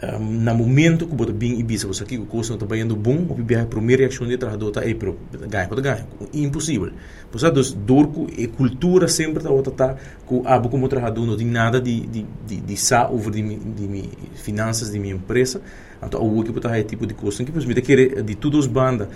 [0.00, 3.34] na momento que você bem ibisa você aqui o custo não está bem bom o
[3.42, 5.12] bem a primeira reação de trabalhador está aí para
[5.48, 6.92] ganhar para ganhar impossível
[7.30, 11.36] por isso dos dorco e cultura sempre está outra tá com abo como trabalhador não
[11.36, 15.60] tem nada de de de, de sa over de, de, finanças de minha empresa
[16.00, 19.08] então o que está é tipo de custo que você quer de todos os bandas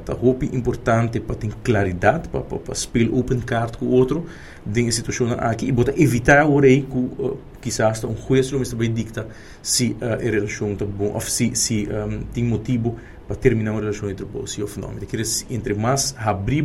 [0.00, 4.26] está uh, importante para ter claridade para para speel open card com o outro
[4.66, 8.92] de situação aqui e botar evitar aí que uh, quizás um juez não está bem
[8.92, 9.28] dicta
[9.62, 12.96] se a relação está bom ou se se um, tem motivo
[13.28, 15.06] para terminar uma relação entre você e o fenômeno.
[15.06, 16.64] Quer entre mais abrir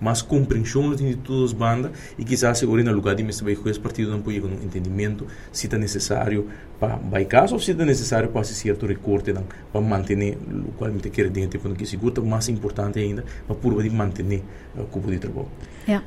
[0.00, 3.80] mais compreensão de todas as bandas e quizás agora no lugar de me saber esse
[3.80, 6.46] partido não pode um entendimento se está necessário
[6.78, 10.92] para vai caso ou se está necessário para certo recorte não, para manter o qual
[10.92, 14.42] me quer dentro quando que segura mais importante ainda para por manter
[14.76, 15.48] o cubo de trabalho.
[15.88, 16.04] Yeah.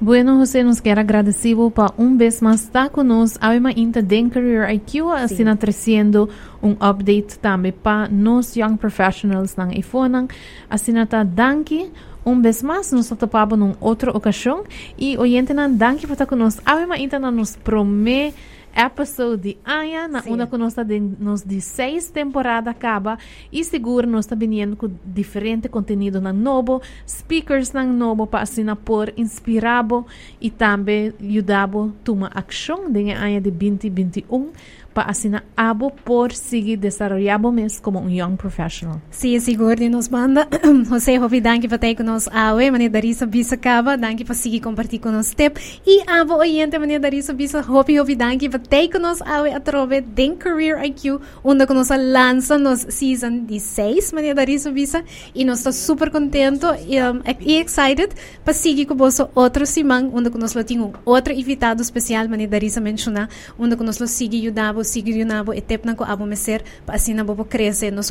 [0.00, 3.36] Bueno, José, nos quer agradecido para um vez mais estar conosco.
[3.44, 6.28] Alma Inta Den Career IQ, assim, trazendo
[6.62, 10.28] um update também para nós young professionals ng iPhone.
[10.70, 11.90] Assim, tá danke
[12.24, 14.62] um vez mais, nos topamos numa outra ocasião.
[14.96, 16.62] E, oyente, danke por estar conosco.
[16.64, 18.36] Alma Inta nos promete
[18.78, 20.32] episode de Aya, na Sim.
[20.34, 23.18] una que nós de, nos de seis temporada acaba
[23.52, 28.64] e seguro nós está vindo com diferente conteúdo na novo, speakers na novo para assim
[28.76, 30.06] por inspirabo
[30.40, 34.52] e também ajudabo tomar ação de Aya de 2021
[34.98, 39.00] para assinar abo por seguir desarrollando mes como um young professional.
[39.10, 40.48] Sim, seguro nos manda.
[40.90, 45.02] José Hovi, danke para ter conosco awe, mania Darisa Bisa Cava, danke para seguir compartilhar
[45.02, 45.60] conosco step.
[45.86, 50.34] E abo oyente, mania Darisa Bisa Hovi Hovi, danke para ter conosco awe através den
[50.34, 56.10] Career IQ, onde conosco lança nos season 16, mania Darisa Bisa, e nós está super
[56.10, 58.08] contento e, um, e excited
[58.42, 62.80] para seguir com você outro semana, onde conosco tem um outro invitado especial, mania Darisa
[62.80, 67.44] mencionar, onde conosco sigue ajudar seguir nabo etep na abo meser pa assim na bo
[67.44, 68.02] crescer não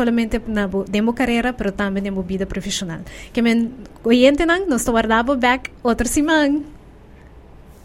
[0.47, 3.01] na bo demo carreira pero também demo vida profissional.
[3.34, 3.71] Que men
[4.03, 6.61] oyente nang nos guardabo back outra semana.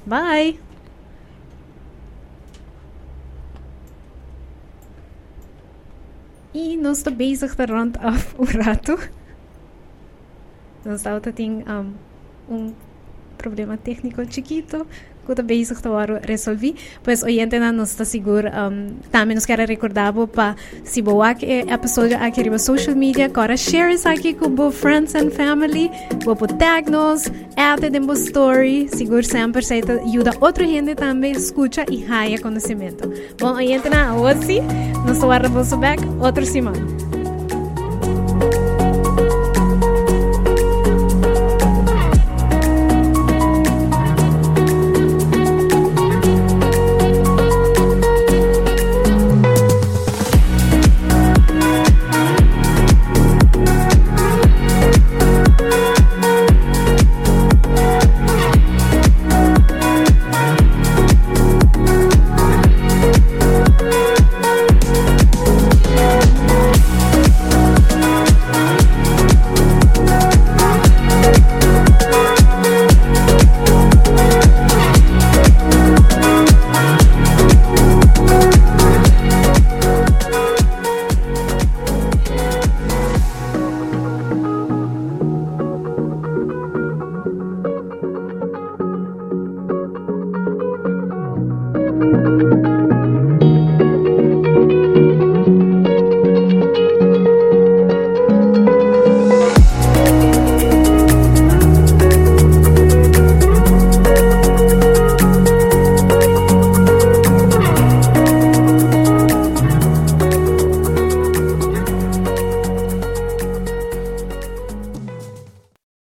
[0.04, 0.58] Bye.
[6.54, 8.98] E nós estamos bezig te rond af o rato.
[10.84, 11.94] Nós estamos tem um,
[12.48, 12.74] um
[13.38, 14.86] problema técnico chiquito
[15.42, 16.74] bezig te waro resolvi.
[17.02, 22.18] Pues oyente na nos está seguro um, também nos quero recordar para se boa episódio
[22.18, 25.90] aqui riba social media, agora share isso aqui com bo friends and family,
[26.24, 31.32] bo po tag nos, até de bo story, seguro sempre se ajuda outra gente também
[31.32, 33.10] escuta e raia conhecimento.
[33.38, 34.60] Bom, oyente na hoje,
[35.06, 37.11] nos guarda bolso back outra semana.